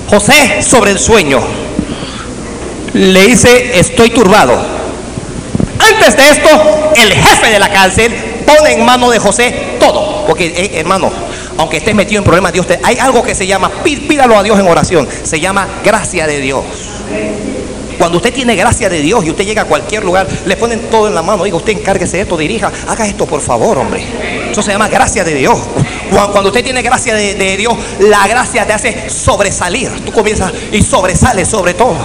[0.10, 1.40] José sobre el sueño.
[2.94, 4.60] Le dice, estoy turbado.
[5.80, 6.50] Antes de esto,
[6.96, 8.14] el jefe de la cárcel
[8.46, 10.26] pone en mano de José todo.
[10.26, 11.12] Porque, eh, hermano,
[11.58, 14.44] aunque estés metido en problemas, Dios te, hay algo que se llama, pí- pídalo a
[14.44, 16.64] Dios en oración, se llama gracia de Dios.
[18.00, 21.10] Cuando usted tiene gracia de Dios y usted llega a cualquier lugar, le ponen todo
[21.10, 21.44] en la mano.
[21.44, 24.02] Diga, usted encárguese de esto, dirija, haga esto por favor, hombre.
[24.50, 25.60] Eso se llama gracia de Dios.
[26.10, 29.92] Cuando, usted tiene gracia de, Dios, la gracia te hace sobresalir.
[30.06, 31.98] Tú comienzas y sobresales sobre todo.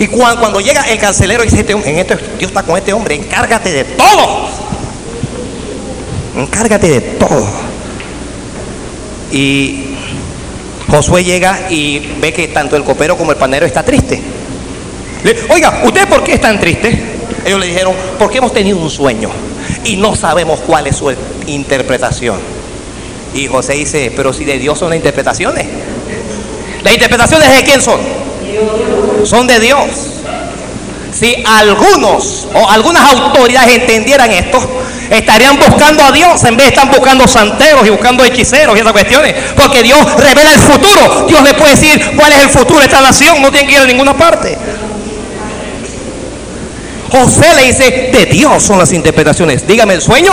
[0.00, 2.92] Y cuan- cuando, llega el carcelero y dice, "Este en este, Dios está con este
[2.92, 4.48] hombre, encárgate de todo.
[6.36, 7.46] Encárgate de todo.
[9.30, 9.94] Y
[10.90, 14.20] Josué llega y ve que tanto el copero como el panero está triste.
[15.48, 16.98] Oiga, ¿usted por qué es tan triste?
[17.44, 19.30] Ellos le dijeron, porque hemos tenido un sueño
[19.84, 21.12] y no sabemos cuál es su
[21.46, 22.38] interpretación.
[23.34, 25.66] Y José dice, pero si de Dios son las interpretaciones.
[26.82, 28.00] ¿Las interpretaciones de quién son?
[29.24, 29.88] Son de Dios.
[31.12, 34.58] Si algunos o algunas autoridades entendieran esto,
[35.10, 38.92] estarían buscando a Dios en vez de estar buscando santeros y buscando hechiceros y esas
[38.92, 39.34] cuestiones.
[39.56, 41.26] Porque Dios revela el futuro.
[41.28, 43.42] Dios le puede decir cuál es el futuro de esta nación.
[43.42, 44.56] No tiene que ir a ninguna parte.
[47.10, 49.66] José le dice, de Dios son las interpretaciones.
[49.66, 50.32] Dígame el sueño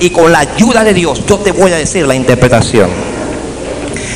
[0.00, 2.90] y con la ayuda de Dios yo te voy a decir la interpretación.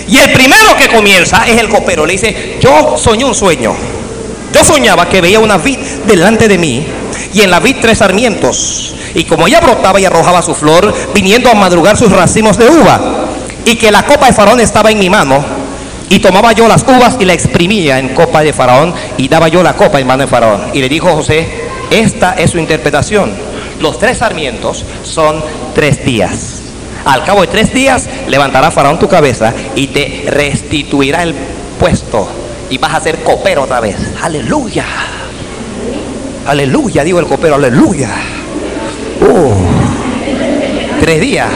[0.09, 2.07] Y el primero que comienza es el copero.
[2.07, 3.75] Le dice, yo soñé un sueño.
[4.53, 6.87] Yo soñaba que veía una vid delante de mí
[7.35, 8.95] y en la vid tres sarmientos.
[9.15, 13.27] Y como ella brotaba y arrojaba su flor, viniendo a madrugar sus racimos de uva.
[13.65, 15.45] Y que la copa de faraón estaba en mi mano.
[16.09, 19.63] Y tomaba yo las uvas y la exprimía en copa de faraón y daba yo
[19.63, 20.71] la copa en mano de faraón.
[20.73, 23.33] Y le dijo José, esta es su interpretación.
[23.81, 25.43] Los tres sarmientos son
[25.75, 26.63] tres días.
[27.05, 31.35] Al cabo de tres días levantará Faraón tu cabeza y te restituirá el
[31.79, 32.29] puesto
[32.69, 33.97] y vas a ser copero otra vez.
[34.23, 34.85] Aleluya.
[36.47, 38.11] Aleluya, digo el copero, aleluya.
[39.23, 39.55] Oh.
[41.01, 41.49] Tres días.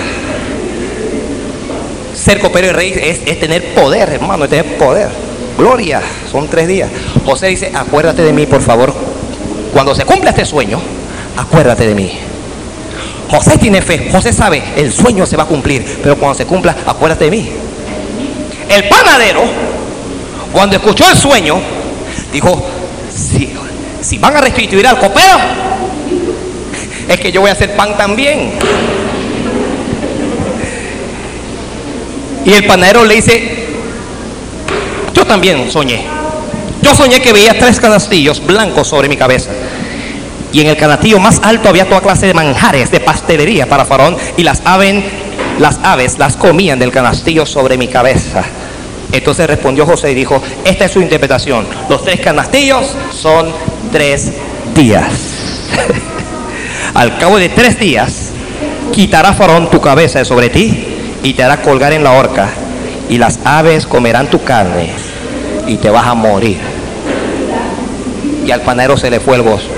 [2.14, 5.08] Ser copero y rey es, es tener poder, hermano, es tener poder.
[5.56, 6.00] Gloria,
[6.30, 6.90] son tres días.
[7.24, 9.09] José dice, acuérdate de mí, por favor.
[9.72, 10.80] Cuando se cumpla este sueño,
[11.36, 12.12] acuérdate de mí.
[13.30, 16.74] José tiene fe, José sabe, el sueño se va a cumplir, pero cuando se cumpla,
[16.84, 17.48] acuérdate de mí.
[18.68, 19.42] El panadero,
[20.52, 21.60] cuando escuchó el sueño,
[22.32, 22.66] dijo,
[23.14, 25.38] si, van a restituir al copero,
[27.08, 28.52] es que yo voy a hacer pan también.
[32.44, 33.66] Y el panadero le dice,
[35.14, 36.19] yo también soñé.
[36.82, 39.50] Yo soñé que veía tres canastillos blancos sobre mi cabeza.
[40.52, 44.16] Y en el canastillo más alto había toda clase de manjares, de pastelería para Faraón.
[44.36, 48.42] Y las, aves, las comían del canastillo sobre mi cabeza.
[49.12, 51.66] Entonces respondió José y dijo, esta es su interpretación.
[51.88, 53.52] Los tres canastillos son
[53.92, 54.32] tres
[54.74, 55.12] días.
[56.94, 58.30] Al cabo de tres días,
[58.92, 60.84] quitará Faraón tu cabeza de sobre ti
[61.22, 62.48] y te hará colgar en la horca.
[63.08, 64.90] Y las aves comerán tu carne
[65.66, 66.69] y te vas a morir.
[68.50, 69.68] Al panero se le fue el gozo.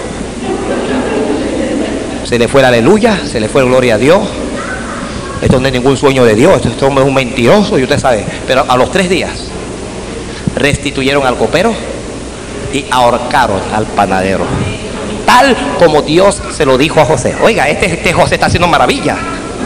[2.25, 4.21] Se le fue la aleluya, se le fue gloria a Dios.
[5.43, 8.25] Esto no es ningún sueño de Dios, esto es un mentiroso y usted sabe.
[8.47, 9.49] Pero a los tres días
[10.55, 11.75] restituyeron al copero
[12.73, 14.45] y ahorcaron al panadero.
[15.27, 17.35] Tal como Dios se lo dijo a José.
[17.43, 19.17] Oiga, este, este José está haciendo maravilla.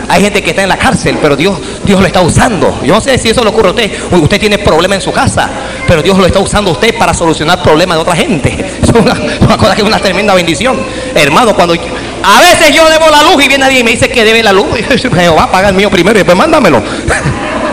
[0.08, 2.80] Hay gente que está en la cárcel, pero Dios, Dios lo está usando.
[2.84, 3.90] Yo no sé si eso le ocurre a usted.
[4.12, 5.50] Usted tiene problemas en su casa,
[5.86, 8.54] pero Dios lo está usando a usted para solucionar problemas de otra gente.
[8.86, 10.78] Es una, que es una tremenda bendición.
[11.14, 14.24] Hermano, cuando a veces yo debo la luz y viene alguien y me dice que
[14.24, 14.66] debe la luz.
[15.16, 16.82] Jehová paga el mío primero y después mándamelo.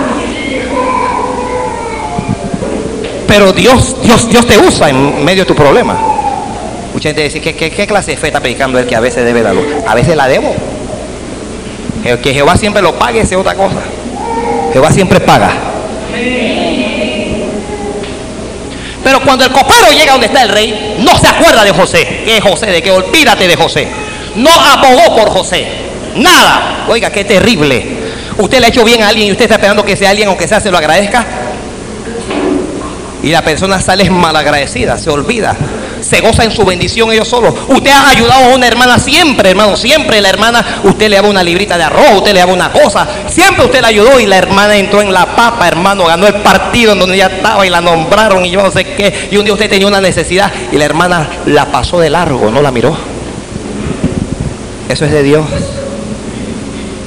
[3.28, 5.98] Pero Dios, Dios, Dios te usa en medio de tu problema.
[6.94, 9.24] Mucha gente dice, ¿qué, qué, qué clase de fe está predicando él que a veces
[9.24, 9.66] debe la luz?
[9.88, 10.54] A veces la debo.
[12.04, 13.82] Que Jehová siempre lo pague, es otra cosa.
[14.74, 15.52] Jehová siempre paga.
[19.04, 22.22] Pero cuando el copero llega donde está el rey, no se acuerda de José.
[22.26, 22.68] ¿Qué es José?
[22.68, 23.88] De que olvídate de José.
[24.36, 25.66] No abogó por José.
[26.16, 26.86] Nada.
[26.90, 27.86] Oiga, qué terrible.
[28.38, 30.48] Usted le ha hecho bien a alguien y usted está esperando que sea alguien, aunque
[30.48, 31.26] sea, se lo agradezca.
[33.22, 35.56] Y la persona sale malagradecida, se olvida
[36.04, 37.54] se goza en su bendición ellos solos.
[37.68, 41.44] Usted ha ayudado a una hermana siempre, hermano, siempre la hermana, usted le daba una
[41.44, 44.76] librita de arroz, usted le daba una cosa, siempre usted la ayudó y la hermana
[44.76, 48.46] entró en la papa, hermano, ganó el partido en donde ella estaba y la nombraron
[48.46, 49.30] y yo no sé qué.
[49.32, 52.62] Y un día usted tenía una necesidad y la hermana la pasó de largo, no
[52.62, 52.96] la miró.
[54.90, 55.46] Eso es de Dios.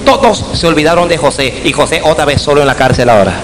[0.05, 3.35] Todos se olvidaron de José y José otra vez solo en la cárcel ahora.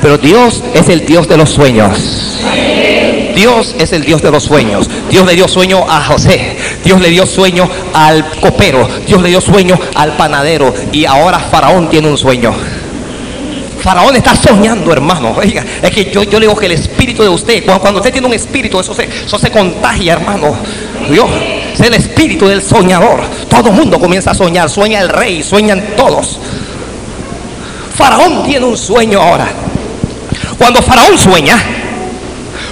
[0.00, 2.38] Pero Dios es el Dios de los sueños.
[3.38, 4.90] Dios es el Dios de los sueños.
[5.08, 6.56] Dios le dio sueño a José.
[6.84, 8.88] Dios le dio sueño al copero.
[9.06, 10.74] Dios le dio sueño al panadero.
[10.90, 12.52] Y ahora Faraón tiene un sueño.
[13.80, 15.36] Faraón está soñando, hermano.
[15.38, 18.26] Oiga, es que yo, yo le digo que el espíritu de usted, cuando, usted tiene
[18.26, 20.56] un espíritu, eso se, eso se contagia, hermano.
[21.08, 21.30] Dios,
[21.74, 23.20] es el espíritu del soñador.
[23.48, 24.68] Todo mundo comienza a soñar.
[24.68, 26.40] Sueña el rey, sueñan todos.
[27.96, 29.46] Faraón tiene un sueño ahora.
[30.58, 31.56] Cuando Faraón sueña,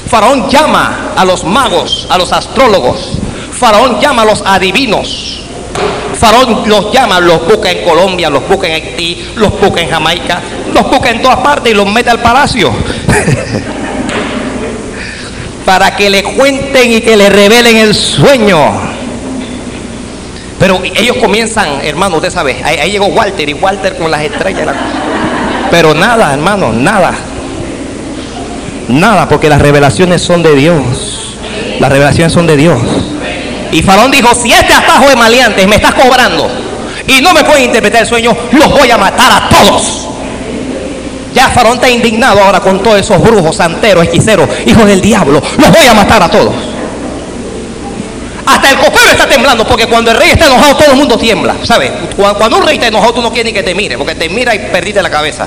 [0.09, 3.18] Faraón llama a los magos, a los astrólogos.
[3.52, 5.40] Faraón llama a los adivinos.
[6.18, 10.40] Faraón los llama, los busca en Colombia, los busca en Haití, los busca en Jamaica,
[10.72, 12.72] los busca en todas partes y los mete al palacio.
[15.66, 18.57] Para que le cuenten y que le revelen el sueño.
[20.59, 24.68] Pero ellos comienzan, hermano, usted sabe, ahí, ahí llegó Walter y Walter con las estrellas.
[25.70, 27.12] Pero nada, hermano, nada.
[28.89, 31.37] Nada, porque las revelaciones son de Dios.
[31.80, 32.80] Las revelaciones son de Dios.
[33.72, 36.49] Y Faraón dijo, si este atajo de maleantes me está cobrando
[37.07, 40.09] y no me pueden interpretar el sueño, los voy a matar a todos.
[41.34, 45.43] Ya Faraón está indignado ahora con todos esos brujos, santeros, hechiceros, hijos del diablo.
[45.59, 46.55] Los voy a matar a todos.
[48.47, 51.57] Hasta el copero está temblando, porque cuando el rey está enojado, todo el mundo tiembla.
[51.64, 51.91] ¿Sabes?
[52.16, 54.55] Cuando un rey está enojado, tú no quieres ni que te mire, porque te mira
[54.55, 55.47] y perdiste la cabeza.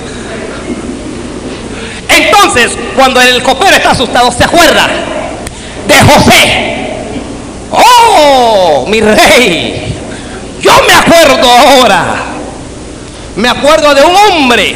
[2.20, 4.88] Entonces, cuando el copero está asustado, se acuerda
[5.88, 6.88] de José.
[7.72, 9.96] Oh, mi rey.
[10.62, 12.16] Yo me acuerdo ahora.
[13.36, 14.76] Me acuerdo de un hombre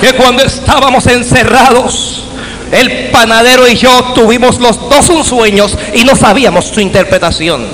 [0.00, 2.24] que cuando estábamos encerrados,
[2.70, 7.66] el panadero y yo tuvimos los dos un sueños y no sabíamos su interpretación.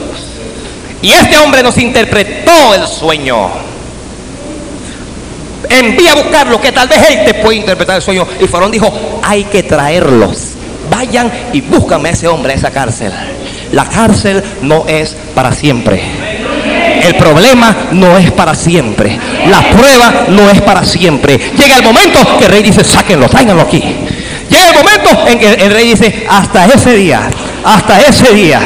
[1.00, 3.48] Y este hombre nos interpretó el sueño
[5.68, 8.26] envía a buscarlo, que tal vez él te puede interpretar el sueño.
[8.40, 10.54] Y Faraón dijo, hay que traerlos.
[10.90, 13.12] Vayan y búscame a ese hombre a esa cárcel.
[13.72, 16.02] La cárcel no es para siempre.
[17.02, 19.18] el problema no es para siempre.
[19.48, 21.38] La prueba no es para siempre.
[21.56, 23.82] Llega el momento que el rey dice, sáquenlo, tráiganlo aquí.
[24.50, 27.28] Llega el momento en que el rey dice, hasta ese día,
[27.64, 28.60] hasta ese día.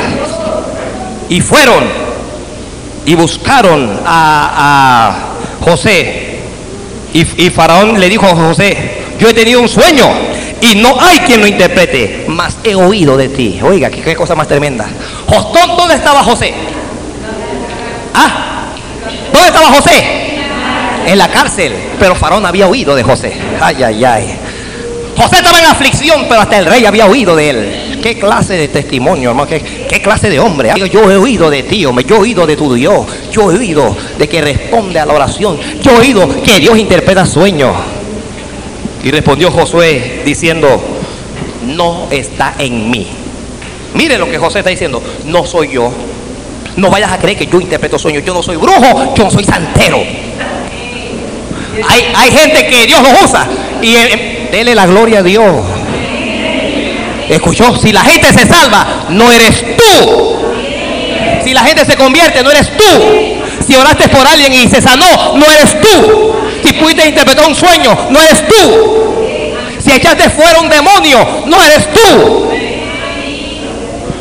[1.28, 2.02] Y fueron
[3.06, 5.28] y buscaron a,
[5.60, 6.31] José.
[7.14, 8.76] Y, Faraón le dijo a José,
[9.18, 10.08] yo he tenido un sueño
[10.60, 13.60] y no hay quien lo interprete, mas he oído de ti.
[13.62, 14.88] Oiga, qué, cosa más tremenda.
[15.76, 16.54] ¿Dónde estaba José?
[18.14, 18.66] ¿Ah?
[19.32, 20.40] ¿Dónde estaba José?
[21.06, 21.74] En la cárcel.
[21.98, 23.34] Pero Faraón había oído de José.
[23.60, 24.38] Ay, ay, ay.
[25.16, 27.91] José estaba en aflicción, pero hasta el rey había oído de él.
[28.02, 29.48] ¿Qué clase de testimonio, hermano?
[29.48, 30.72] ¿Qué, clase de hombre?
[30.90, 32.04] Yo he oído de ti, hombre.
[32.04, 33.06] Yo he oído de tu Dios.
[33.30, 35.56] Yo he oído de que responde a la oración.
[35.80, 37.76] Yo he oído que Dios interpreta sueños.
[39.04, 40.82] Y respondió Josué diciendo,
[41.66, 43.06] no está en mí.
[43.94, 45.92] Mire lo que José está diciendo, no soy yo.
[46.76, 48.24] No vayas a creer que yo interpreto sueños.
[48.24, 50.02] Yo no soy brujo, yo no soy santero.
[51.88, 53.48] Hay, gente que Dios los usa
[53.80, 55.81] y eh, dele la gloria a Dios.
[57.32, 60.36] Escuchó, si la gente se salva, no eres tú.
[61.42, 62.84] Si la gente se convierte, no eres tú.
[63.66, 66.34] Si oraste por alguien y se sanó, no eres tú.
[66.62, 69.14] Si pudiste interpretar un sueño, no eres tú.
[69.82, 72.50] Si echaste fuera un demonio, no eres tú.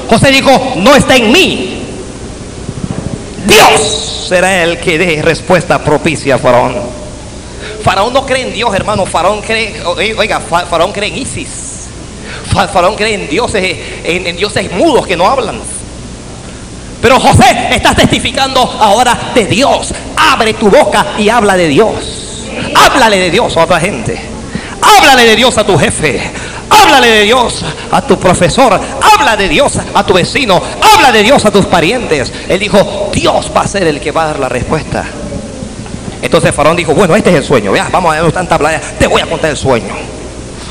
[0.09, 1.83] José dijo, no está en mí.
[3.45, 6.77] Dios será el que dé respuesta propicia a Faraón.
[7.83, 9.05] Faraón no cree en Dios, hermano.
[9.05, 9.83] Faraón cree,
[10.17, 11.70] oiga, Faraón cree en Isis.
[12.51, 15.59] Faraón cree en dioses, en, dioses mudos que no hablan.
[17.01, 19.93] Pero José está testificando ahora de Dios.
[20.15, 22.47] Abre tu boca y habla de Dios.
[22.75, 24.19] Háblale de Dios a otra gente.
[24.81, 26.21] Háblale de Dios a tu jefe.
[26.69, 28.79] Háblale de Dios a tu profesor.
[29.01, 30.61] Habla de Dios a tu vecino.
[30.93, 32.31] Habla de Dios a tus parientes.
[32.47, 35.05] Él dijo, Dios va a ser el que va a dar la respuesta.
[36.21, 37.75] Entonces Faraón dijo, bueno, este es el sueño.
[37.75, 38.79] Ya, vamos a ver tanta playa.
[38.99, 39.95] Te voy a contar el sueño.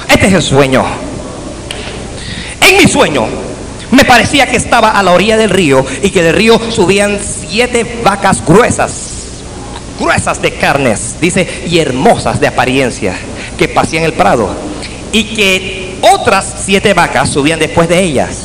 [0.08, 1.09] Este es el sueño.
[2.70, 3.26] En mi sueño
[3.90, 8.00] me parecía que estaba a la orilla del río y que del río subían siete
[8.04, 9.16] vacas gruesas
[9.98, 13.14] gruesas de carnes, dice, y hermosas de apariencia,
[13.58, 14.48] que pasían el prado.
[15.12, 18.44] Y que otras siete vacas subían después de ellas,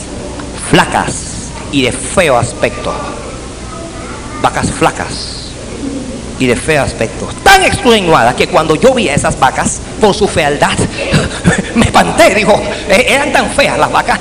[0.70, 2.94] flacas y de feo aspecto.
[4.42, 5.35] Vacas flacas
[6.40, 7.28] y de feo aspecto.
[7.44, 10.78] Tan extenuadas que cuando yo vi a esas vacas, por su fealdad,
[11.76, 12.36] me espanté.
[12.36, 14.20] Dijo, eh, eran tan feas las vacas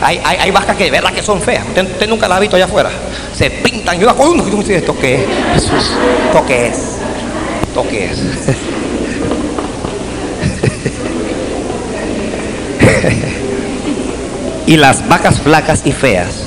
[0.00, 1.64] hay, hay, vacas que de verdad que son feas.
[1.66, 2.90] Usted, nunca las ha visto allá afuera.
[3.34, 3.98] Se pintan.
[3.98, 5.14] Yo la uno y dice, ¿esto qué
[5.56, 5.64] es?
[5.64, 6.78] ¿Esto qué es?
[7.62, 8.18] ¿Esto qué es?
[14.66, 16.44] y las vacas flacas y feas.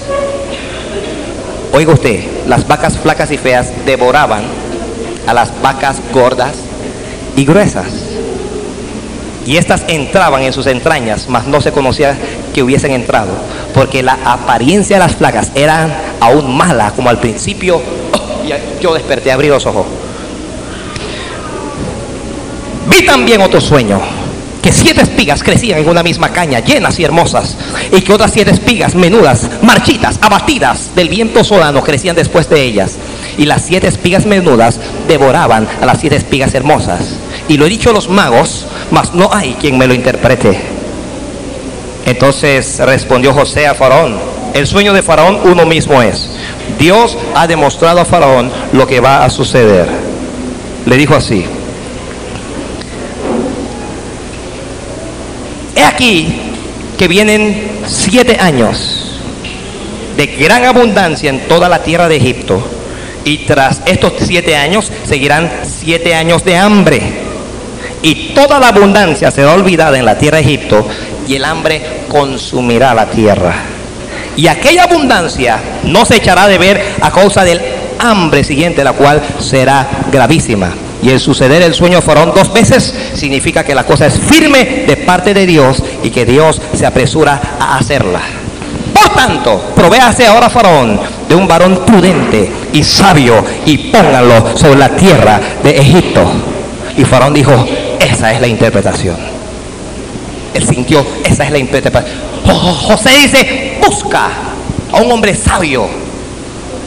[1.74, 4.44] Oiga usted, las vacas flacas y feas devoraban
[5.28, 6.54] a las vacas gordas
[7.36, 7.88] y gruesas.
[9.46, 12.16] Y estas entraban en sus entrañas, mas no se conocía
[12.54, 13.32] que hubiesen entrado,
[13.74, 17.82] porque la apariencia de las placas eran aún mala, como al principio.
[18.14, 18.44] Oh,
[18.80, 19.86] yo desperté, abrí los ojos.
[22.88, 24.00] Vi también otro sueño,
[24.62, 27.58] que siete espigas crecían en una misma caña, llenas y hermosas,
[27.92, 32.98] y que otras siete espigas menudas, marchitas, abatidas del viento solano, crecían después de ellas.
[33.38, 37.16] Y las siete espigas menudas devoraban a las siete espigas hermosas.
[37.48, 40.60] Y lo he dicho a los magos, mas no hay quien me lo interprete.
[42.06, 44.18] Entonces respondió José a Faraón,
[44.54, 46.30] el sueño de Faraón uno mismo es.
[46.78, 49.88] Dios ha demostrado a Faraón lo que va a suceder.
[50.86, 51.46] Le dijo así.
[55.76, 56.42] He aquí
[56.98, 59.20] que vienen siete años
[60.18, 62.62] de gran abundancia en toda la tierra de Egipto.
[63.24, 67.02] Y tras estos siete años seguirán siete años de hambre.
[68.02, 70.88] Y toda la abundancia será olvidada en la tierra de Egipto
[71.28, 73.54] y el hambre consumirá la tierra.
[74.36, 77.62] Y aquella abundancia no se echará de ver a causa del
[78.00, 80.72] hambre siguiente, la cual será gravísima.
[81.04, 84.98] Y el suceder el sueño fueron dos veces significa que la cosa es firme de
[84.98, 88.22] parte de Dios y que Dios se apresura a hacerla.
[89.16, 95.39] Tanto, provéase ahora Faraón de un varón prudente y sabio y pónganlo sobre la tierra
[95.63, 96.21] de Egipto.
[96.97, 97.66] Y Faraón dijo,
[98.00, 99.17] esa es la interpretación.
[100.54, 102.17] Él sintió, esa es la interpretación.
[102.46, 104.29] José dice, busca
[104.92, 105.88] a un hombre sabio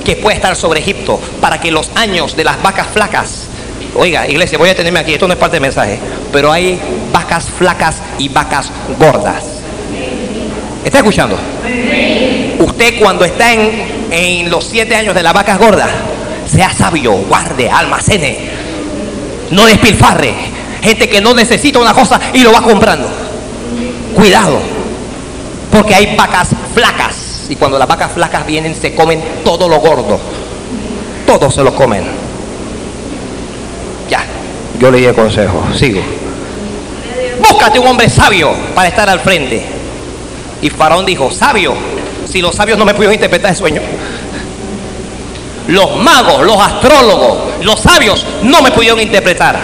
[0.05, 3.46] que pueda estar sobre Egipto para que los años de las vacas flacas,
[3.94, 5.98] oiga, iglesia, voy a tenerme aquí, esto no es parte del mensaje,
[6.32, 6.78] pero hay
[7.12, 9.44] vacas flacas y vacas gordas.
[10.84, 11.38] ¿Está escuchando?
[12.59, 13.70] Usted cuando está en,
[14.10, 15.90] en los siete años de las vacas gordas,
[16.47, 18.39] sea sabio, guarde, almacene,
[19.51, 20.35] no despilfarre.
[20.82, 23.09] Gente que no necesita una cosa y lo va comprando.
[24.14, 24.60] Cuidado,
[25.70, 30.20] porque hay vacas flacas y cuando las vacas flacas vienen se comen todo lo gordo.
[31.26, 32.05] Todos se lo comen.
[34.09, 34.24] Ya,
[34.78, 36.01] yo le di el consejo, sigo.
[37.40, 39.64] Búscate un hombre sabio para estar al frente.
[40.62, 41.74] Y Faraón dijo, sabio,
[42.30, 43.80] si los sabios no me pudieron interpretar el sueño.
[45.68, 49.59] Los magos, los astrólogos, los sabios no me pudieron interpretar.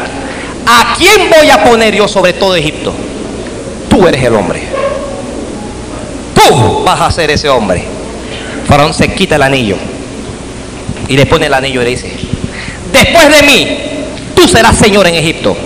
[0.67, 2.95] ¿A quién voy a poner yo sobre todo Egipto?
[3.89, 4.63] Tú eres el hombre.
[6.35, 7.85] Tú vas a ser ese hombre.
[8.67, 9.77] Faraón se quita el anillo
[11.09, 12.13] y le pone el anillo y le dice,
[12.93, 13.79] después de mí,
[14.35, 15.57] tú serás señor en Egipto.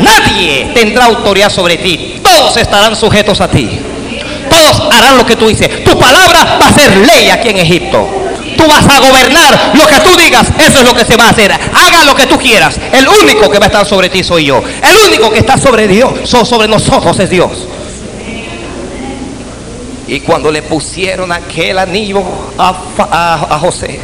[0.00, 2.20] Nadie tendrá autoridad sobre ti.
[2.22, 3.80] Todos estarán sujetos a ti.
[4.54, 5.84] Todos harán lo que tú dices.
[5.84, 8.06] Tu palabra va a ser ley aquí en Egipto.
[8.56, 11.30] Tú vas a gobernar lo que tú digas, eso es lo que se va a
[11.30, 11.52] hacer.
[11.52, 12.78] Haga lo que tú quieras.
[12.92, 14.62] El único que va a estar sobre ti soy yo.
[14.82, 17.50] El único que está sobre Dios, sobre nosotros es Dios.
[20.06, 22.22] Y cuando le pusieron aquel anillo
[22.58, 22.74] a,
[23.50, 23.98] a, José,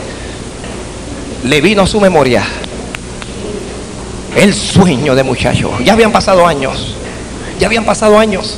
[1.44, 2.42] le vino a su memoria
[4.34, 5.70] el sueño de muchacho.
[5.84, 6.94] Ya habían pasado años.
[7.60, 8.56] Ya habían pasado años.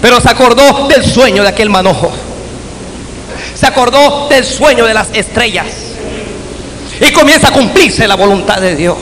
[0.00, 2.12] Pero se acordó del sueño de aquel manojo.
[3.54, 5.66] Se acordó del sueño de las estrellas.
[7.00, 8.96] Y comienza a cumplirse la voluntad de Dios.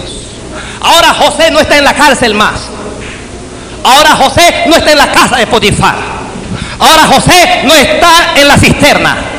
[0.80, 2.60] Ahora José no está en la cárcel más.
[3.82, 5.96] Ahora José no está en la casa de Potifar.
[6.78, 9.33] Ahora José no está en la cisterna.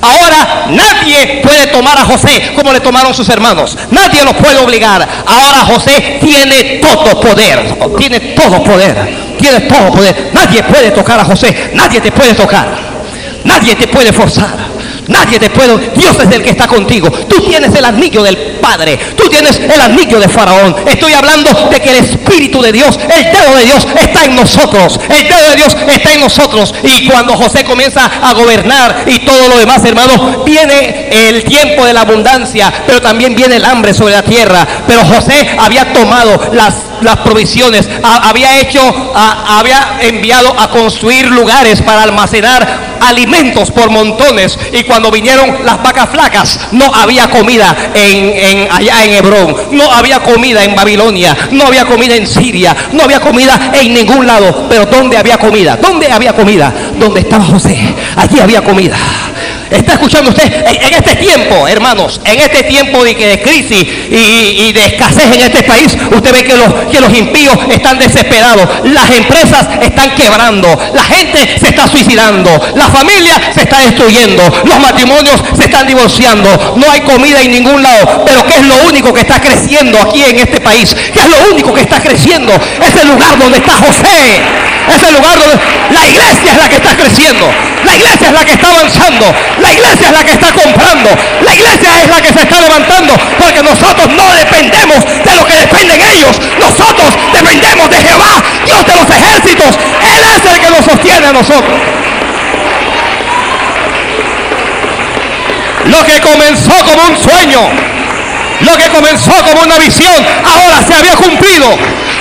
[0.00, 3.76] Ahora nadie puede tomar a José como le tomaron sus hermanos.
[3.90, 5.06] Nadie lo puede obligar.
[5.26, 7.78] Ahora José tiene todo poder.
[7.98, 9.36] Tiene todo poder.
[9.38, 10.30] Tiene todo poder.
[10.32, 11.72] Nadie puede tocar a José.
[11.74, 12.68] Nadie te puede tocar.
[13.44, 14.73] Nadie te puede forzar.
[15.08, 15.90] Nadie te puede.
[15.96, 17.10] Dios es el que está contigo.
[17.10, 18.98] Tú tienes el anillo del Padre.
[19.16, 20.74] Tú tienes el anillo de Faraón.
[20.86, 24.98] Estoy hablando de que el Espíritu de Dios, el dedo de Dios está en nosotros.
[25.08, 26.74] El dedo de Dios está en nosotros.
[26.82, 31.92] Y cuando José comienza a gobernar y todo lo demás, hermanos, viene el tiempo de
[31.92, 34.66] la abundancia, pero también viene el hambre sobre la tierra.
[34.86, 38.80] Pero José había tomado las, las provisiones, había hecho,
[39.14, 44.58] había enviado a construir lugares para almacenar alimentos por montones.
[44.72, 50.20] Y cuando vinieron las vacas flacas, no había comida en, allá en Hebrón, no había
[50.20, 54.66] comida en Babilonia, no había comida en Siria, no había comida en ningún lado.
[54.68, 55.76] Pero ¿dónde había comida?
[55.76, 56.72] ¿Dónde había comida?
[56.98, 57.94] Donde estaba José.
[58.16, 58.96] Allí había comida.
[59.74, 60.44] ¿Está escuchando usted?
[60.44, 65.62] En, este tiempo, hermanos, en este tiempo de, de crisis y, de escasez en este
[65.64, 71.02] país, usted ve que los, que los impíos están desesperados, las empresas están quebrando, la
[71.02, 76.90] gente se está suicidando, la familia se está destruyendo, los matrimonios se están divorciando, no
[76.90, 80.38] hay comida en ningún lado, pero ¿qué es lo único que está creciendo aquí en
[80.38, 80.94] este país?
[81.12, 82.52] ¿Qué es lo único que está creciendo?
[82.52, 84.42] Es el lugar donde está José,
[84.88, 85.58] es el lugar donde
[85.90, 87.50] la iglesia es la que está creciendo,
[87.84, 91.10] la iglesia es la que está avanzando, la iglesia es la que está comprando.
[91.44, 93.14] La iglesia es la que se está levantando.
[93.38, 96.40] Porque nosotros no dependemos de lo que dependen ellos.
[96.58, 99.78] Nosotros dependemos de Jehová, Dios de los ejércitos.
[100.02, 101.78] Él es el que nos sostiene a nosotros.
[105.84, 107.60] Lo que comenzó como un sueño,
[108.60, 111.76] lo que comenzó como una visión, ahora se había cumplido.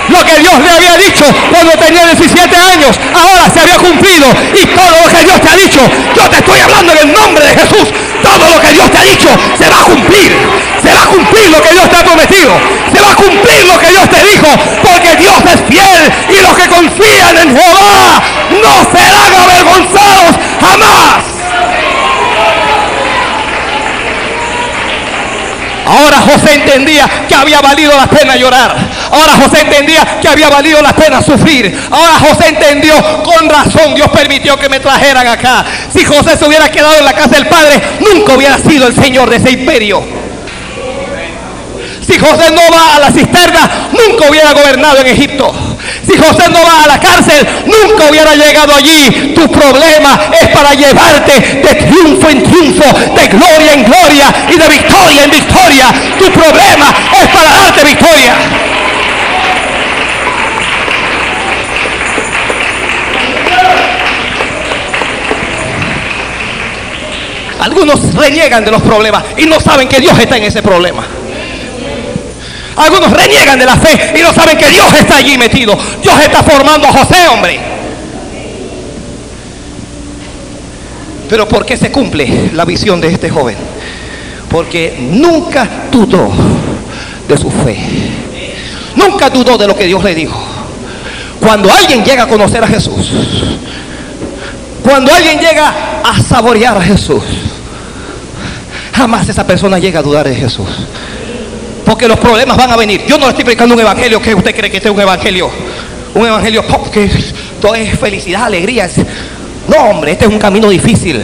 [0.09, 4.27] Lo que Dios le había dicho cuando tenía 17 años, ahora se había cumplido.
[4.53, 5.81] Y todo lo que Dios te ha dicho,
[6.15, 7.87] yo te estoy hablando en el nombre de Jesús.
[8.21, 10.31] Todo lo que Dios te ha dicho se va a cumplir.
[10.81, 12.51] Se va a cumplir lo que Dios te ha prometido.
[12.93, 14.47] Se va a cumplir lo que Dios te dijo.
[14.83, 16.13] Porque Dios es fiel.
[16.29, 21.22] Y los que confían en Jehová no serán avergonzados jamás.
[25.85, 28.75] Ahora José entendía que había valido la pena llorar.
[29.11, 31.77] Ahora José entendía que había valido la pena sufrir.
[31.91, 33.93] Ahora José entendió con razón.
[33.95, 35.65] Dios permitió que me trajeran acá.
[35.93, 39.29] Si José se hubiera quedado en la casa del Padre, nunca hubiera sido el Señor
[39.29, 40.03] de ese imperio.
[42.05, 45.53] Si José no va a la cisterna, nunca hubiera gobernado en Egipto.
[46.05, 49.33] Si José no va a la cárcel, nunca hubiera llegado allí.
[49.33, 52.83] Tu problema es para llevarte de triunfo en triunfo,
[53.15, 55.85] de gloria en gloria y de victoria en victoria.
[56.19, 58.33] Tu problema es para darte victoria.
[67.59, 71.07] Algunos reniegan de los problemas y no saben que Dios está en ese problema.
[72.75, 75.77] Algunos reniegan de la fe y no saben que Dios está allí metido.
[76.01, 77.59] Dios está formando a José, hombre.
[81.29, 83.55] Pero ¿por qué se cumple la visión de este joven?
[84.49, 86.31] Porque nunca dudó
[87.27, 87.77] de su fe.
[88.95, 90.39] Nunca dudó de lo que Dios le dijo.
[91.39, 93.11] Cuando alguien llega a conocer a Jesús,
[94.83, 97.23] cuando alguien llega a saborear a Jesús,
[98.93, 100.67] jamás esa persona llega a dudar de Jesús.
[101.93, 103.05] Porque los problemas van a venir.
[103.05, 105.51] Yo no le estoy predicando un evangelio que usted cree que este es un evangelio.
[106.15, 107.07] Un evangelio pop que
[107.61, 108.89] todo es felicidad, alegría.
[109.67, 111.21] No, hombre, este es un camino difícil.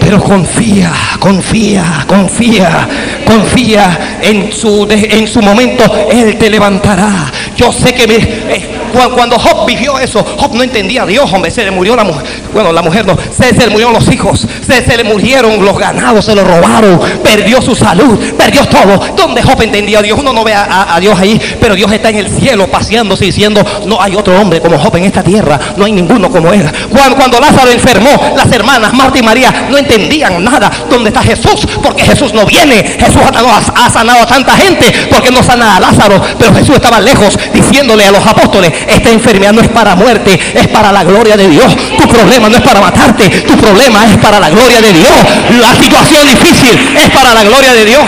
[0.00, 2.88] Pero confía, confía, confía,
[3.26, 6.08] confía en su, en su momento.
[6.10, 7.30] Él te levantará.
[7.54, 11.50] Yo sé que me, eh, cuando Job vivió eso, Job no entendía a Dios, hombre.
[11.50, 12.24] Se le murió la mujer.
[12.52, 13.16] Bueno, la mujer no.
[13.36, 14.46] Se, le murieron los hijos.
[14.66, 16.24] Se, se, le murieron los ganados.
[16.24, 17.00] Se lo robaron.
[17.22, 18.18] Perdió su salud.
[18.36, 19.00] Perdió todo.
[19.16, 20.18] ¿Dónde Job entendía a Dios?
[20.18, 21.40] Uno no ve a, Dios ahí.
[21.60, 25.04] Pero Dios está en el cielo paseándose diciendo: No hay otro hombre como Job en
[25.04, 25.58] esta tierra.
[25.76, 26.68] No hay ninguno como él.
[26.90, 30.70] Cuando, cuando Lázaro enfermó, las hermanas Marta y María no entendían nada.
[30.88, 31.66] ¿Dónde está Jesús?
[31.82, 32.82] Porque Jesús no viene.
[32.98, 34.92] Jesús ha, ha sanado a tanta gente.
[35.10, 36.20] Porque no sana a Lázaro.
[36.38, 40.68] Pero Jesús estaba lejos diciéndole a los apóstoles: esta enfermedad no es para muerte, es
[40.68, 41.76] para la gloria de Dios.
[41.96, 45.16] Tu problema no es para matarte, tu problema es para la gloria de Dios.
[45.60, 48.04] La situación difícil es para la gloria de Dios.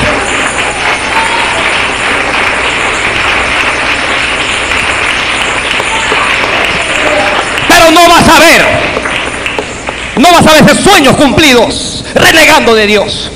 [7.69, 8.67] Pero no vas a ver,
[10.17, 13.31] no vas a ver esos sueños cumplidos renegando de Dios.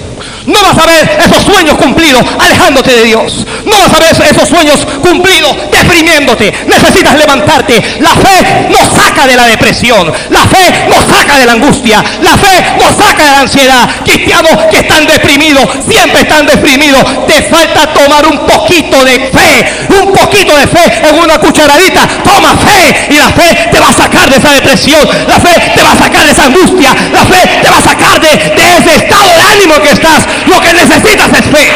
[0.47, 3.47] No vas a ver esos sueños cumplidos alejándote de Dios.
[3.65, 6.53] No vas a ver esos sueños cumplidos deprimiéndote.
[6.67, 7.83] Necesitas levantarte.
[8.01, 10.13] La fe nos saca de la depresión.
[10.31, 12.03] La fe nos saca de la angustia.
[12.23, 13.89] La fe nos saca de la ansiedad.
[14.05, 17.05] Cristianos que están deprimidos, siempre están deprimidos.
[17.27, 19.67] Te falta tomar un poquito de fe.
[20.01, 22.07] Un poquito de fe en una cucharadita.
[22.25, 25.09] Toma fe y la fe te va a sacar de esa depresión.
[25.27, 26.95] La fe te va a sacar de esa angustia.
[27.13, 28.35] La fe te va a sacar de,
[28.79, 30.27] ese estado de ánimo que estás.
[30.47, 31.73] Lo que necesitas es fe.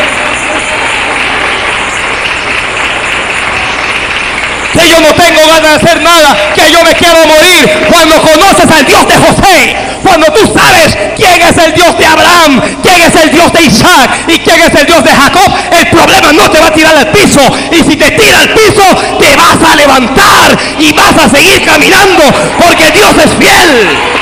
[4.72, 7.68] Que yo no tengo ganas de hacer nada, que yo me quiero morir.
[7.90, 12.60] Cuando conoces al Dios de José, cuando tú sabes quién es el Dios de Abraham,
[12.82, 16.32] quién es el Dios de Isaac y quién es el Dios de Jacob, el problema
[16.32, 17.40] no te va a tirar al piso.
[17.72, 18.84] Y si te tira al piso,
[19.18, 22.22] te vas a levantar y vas a seguir caminando
[22.58, 24.19] porque Dios es fiel.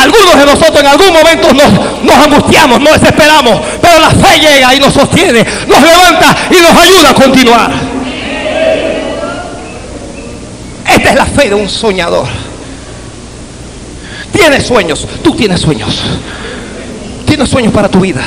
[0.00, 4.80] Algunos de nosotros en algún momento nos, angustiamos, nos desesperamos, pero la fe llega y
[4.80, 7.70] nos sostiene, nos levanta y nos ayuda a continuar.
[10.88, 12.26] Esta es la fe de un soñador.
[14.32, 16.00] Tienes sueños, tú tienes sueños.
[17.26, 18.22] Tienes sueños para tu vida.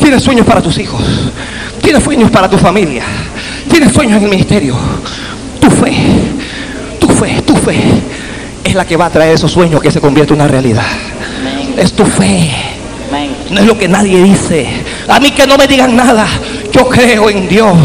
[0.00, 1.00] Tienes sueños para tus hijos.
[1.80, 3.04] Tienes sueños para tu familia.
[3.70, 4.76] Tienes sueños en el ministerio.
[5.60, 5.94] Tu fe,
[6.98, 8.11] tu fe, tu fe
[8.72, 10.86] es la que va a traer esos sueños que se convierten en una realidad.
[11.76, 12.50] Es tu fe.
[13.50, 14.66] No es lo que nadie dice.
[15.08, 16.26] A mí que no me digan nada.
[16.72, 17.76] Yo creo en Dios.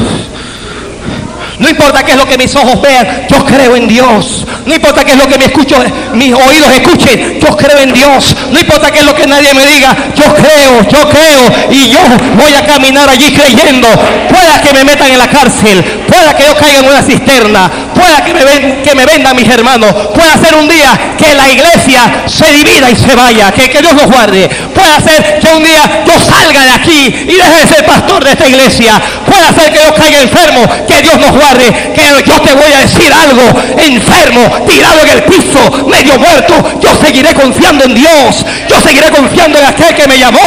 [1.60, 4.46] No importa qué es lo que mis ojos vean, yo creo en Dios.
[4.66, 5.76] No importa qué es lo que me escucho,
[6.14, 8.36] mis oídos escuchen, yo creo en Dios.
[8.52, 11.72] No importa qué es lo que nadie me diga, yo creo, yo creo.
[11.72, 12.00] Y yo
[12.36, 13.88] voy a caminar allí creyendo.
[14.30, 17.72] Pueda que me metan en la cárcel, pueda que yo caiga en una cisterna,
[18.08, 21.50] pueda que me, ven, que me vendan mis hermanos, pueda ser un día que la
[21.50, 24.48] iglesia se divida y se vaya, que, que Dios nos guarde.
[24.74, 28.32] Puede ser que un día yo salga de aquí y deje de ser pastor de
[28.32, 29.02] esta iglesia.
[29.26, 31.58] Puede ser que yo caiga enfermo, que Dios nos guarde
[31.98, 33.44] que yo te voy a decir algo,
[33.78, 39.60] enfermo, tirado en el piso, medio muerto, yo seguiré confiando en Dios, yo seguiré confiando
[39.60, 40.42] en aquel que me llamó,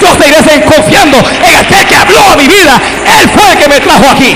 [0.00, 2.80] yo seguiré confiando en aquel que habló a mi vida,
[3.20, 4.34] Él fue el que me trajo aquí.